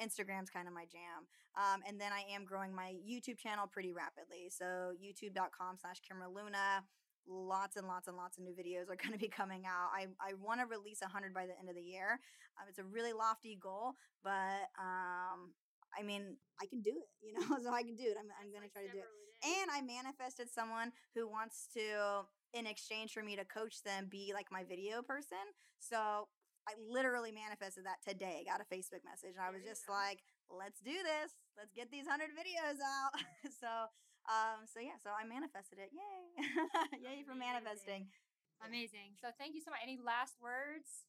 [0.01, 1.27] Instagram's kind of my jam.
[1.57, 4.49] Um, and then I am growing my YouTube channel pretty rapidly.
[4.49, 6.85] So youtube.com slash Kimra Luna.
[7.29, 9.91] Lots and lots and lots of new videos are going to be coming out.
[9.95, 12.19] I, I want to release 100 by the end of the year.
[12.59, 13.95] Um, it's a really lofty goal,
[14.25, 15.55] but um,
[15.97, 18.17] I mean, I can do it, you know, so I can do it.
[18.19, 19.11] I'm, I'm going to try to do it.
[19.43, 24.33] And I manifested someone who wants to, in exchange for me to coach them, be
[24.35, 25.41] like my video person.
[25.81, 26.29] So
[26.69, 28.45] I literally manifested that today.
[28.45, 30.23] I got a Facebook message and I was just like,
[30.53, 31.33] let's do this.
[31.57, 33.12] Let's get these 100 videos out.
[33.61, 33.89] so,
[34.29, 35.91] um, so yeah, so I manifested it.
[35.91, 36.47] Yay.
[37.03, 38.07] Yay for manifesting.
[38.62, 39.19] Amazing.
[39.19, 39.81] So thank you so much.
[39.83, 41.09] Any last words?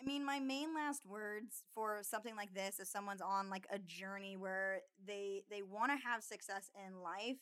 [0.00, 3.78] I mean, my main last words for something like this if someone's on like a
[3.78, 7.36] journey where they they want to have success in life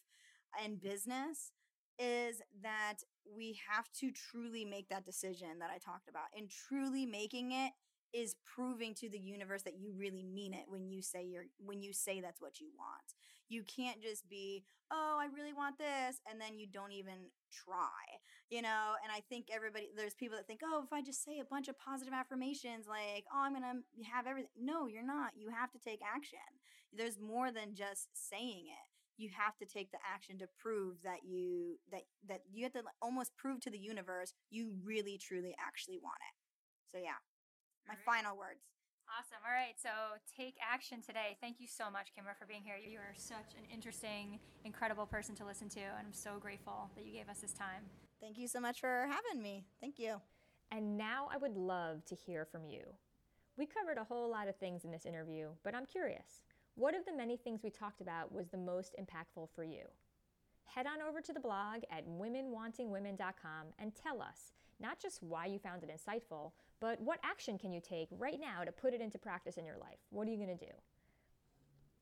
[0.62, 1.53] and business
[1.99, 2.99] is that
[3.37, 6.27] we have to truly make that decision that I talked about.
[6.37, 7.73] And truly making it
[8.15, 11.83] is proving to the universe that you really mean it when you say you're when
[11.83, 13.15] you say that's what you want.
[13.49, 18.20] You can't just be, "Oh, I really want this," and then you don't even try.
[18.51, 21.39] You know, and I think everybody there's people that think, "Oh, if I just say
[21.39, 25.33] a bunch of positive affirmations like, "Oh, I'm going to have everything." No, you're not.
[25.37, 26.39] You have to take action.
[26.93, 31.27] There's more than just saying it you have to take the action to prove that
[31.27, 35.99] you that that you have to almost prove to the universe you really truly actually
[36.03, 36.35] want it.
[36.90, 37.19] So yeah.
[37.86, 38.05] My right.
[38.05, 38.62] final words.
[39.09, 39.40] Awesome.
[39.45, 39.74] All right.
[39.81, 39.89] So
[40.36, 41.36] take action today.
[41.40, 42.77] Thank you so much kimra for being here.
[42.77, 47.05] You are such an interesting incredible person to listen to and i'm so grateful that
[47.05, 47.82] you gave us this time.
[48.20, 49.65] Thank you so much for having me.
[49.81, 50.20] Thank you.
[50.70, 52.82] And now i would love to hear from you.
[53.57, 56.45] We covered a whole lot of things in this interview but i'm curious
[56.78, 59.82] what of the many things we talked about was the most impactful for you?
[60.64, 65.59] Head on over to the blog at womenwantingwomen.com and tell us not just why you
[65.59, 69.18] found it insightful, but what action can you take right now to put it into
[69.18, 69.98] practice in your life?
[70.10, 70.70] What are you going to do?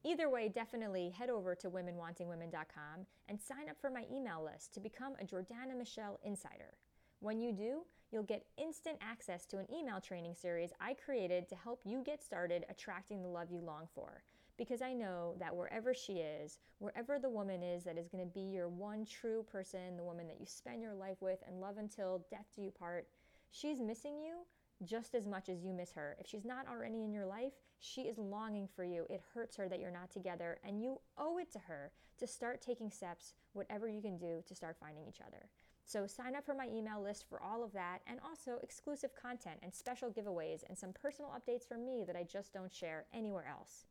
[0.04, 4.80] Either way, definitely head over to womenwantingwomen.com and sign up for my email list to
[4.80, 6.74] become a Jordana Michelle Insider.
[7.20, 7.80] When you do,
[8.12, 12.22] you'll get instant access to an email training series I created to help you get
[12.22, 14.22] started attracting the love you long for
[14.58, 18.32] because I know that wherever she is, wherever the woman is that is going to
[18.32, 21.78] be your one true person, the woman that you spend your life with and love
[21.78, 23.06] until death do you part,
[23.50, 24.38] she's missing you
[24.84, 26.16] just as much as you miss her.
[26.20, 29.06] If she's not already in your life, she is longing for you.
[29.08, 32.62] It hurts her that you're not together, and you owe it to her to start
[32.62, 35.48] taking steps, whatever you can do to start finding each other.
[35.84, 39.60] So sign up for my email list for all of that and also exclusive content
[39.62, 43.46] and special giveaways and some personal updates from me that I just don't share anywhere
[43.48, 43.84] else.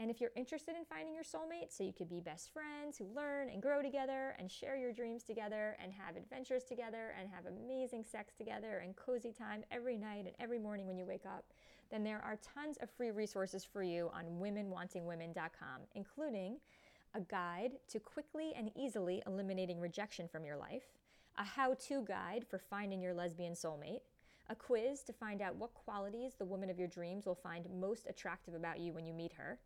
[0.00, 3.06] And if you're interested in finding your soulmate so you could be best friends who
[3.14, 7.46] learn and grow together and share your dreams together and have adventures together and have
[7.46, 11.44] amazing sex together and cozy time every night and every morning when you wake up,
[11.90, 16.56] then there are tons of free resources for you on womenwantingwomen.com, including
[17.14, 20.98] a guide to quickly and easily eliminating rejection from your life,
[21.38, 24.00] a how to guide for finding your lesbian soulmate,
[24.48, 28.06] a quiz to find out what qualities the woman of your dreams will find most
[28.08, 29.58] attractive about you when you meet her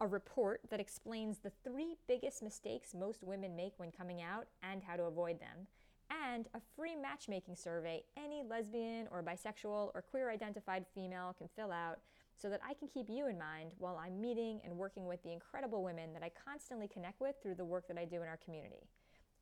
[0.00, 4.82] a report that explains the three biggest mistakes most women make when coming out and
[4.82, 5.66] how to avoid them,
[6.10, 11.72] and a free matchmaking survey any lesbian or bisexual or queer identified female can fill
[11.72, 12.00] out
[12.36, 15.32] so that I can keep you in mind while I'm meeting and working with the
[15.32, 18.38] incredible women that I constantly connect with through the work that I do in our
[18.38, 18.88] community.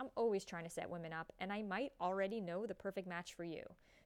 [0.01, 3.35] I'm always trying to set women up, and I might already know the perfect match
[3.35, 3.63] for you.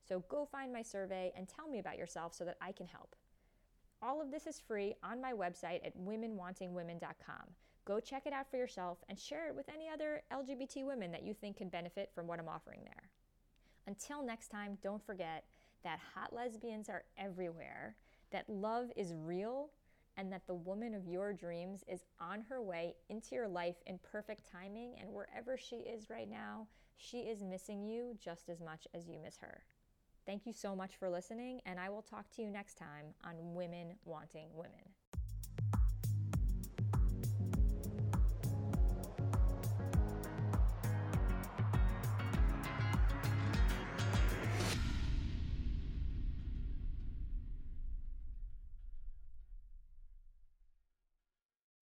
[0.06, 3.14] So go find my survey and tell me about yourself so that I can help.
[4.04, 7.48] All of this is free on my website at womenwantingwomen.com.
[7.86, 11.22] Go check it out for yourself and share it with any other LGBT women that
[11.22, 13.08] you think can benefit from what I'm offering there.
[13.86, 15.44] Until next time, don't forget
[15.84, 17.96] that hot lesbians are everywhere,
[18.30, 19.70] that love is real,
[20.18, 23.98] and that the woman of your dreams is on her way into your life in
[23.98, 24.96] perfect timing.
[25.00, 26.66] And wherever she is right now,
[26.98, 29.62] she is missing you just as much as you miss her.
[30.26, 33.54] Thank you so much for listening, and I will talk to you next time on
[33.54, 34.93] Women Wanting Women.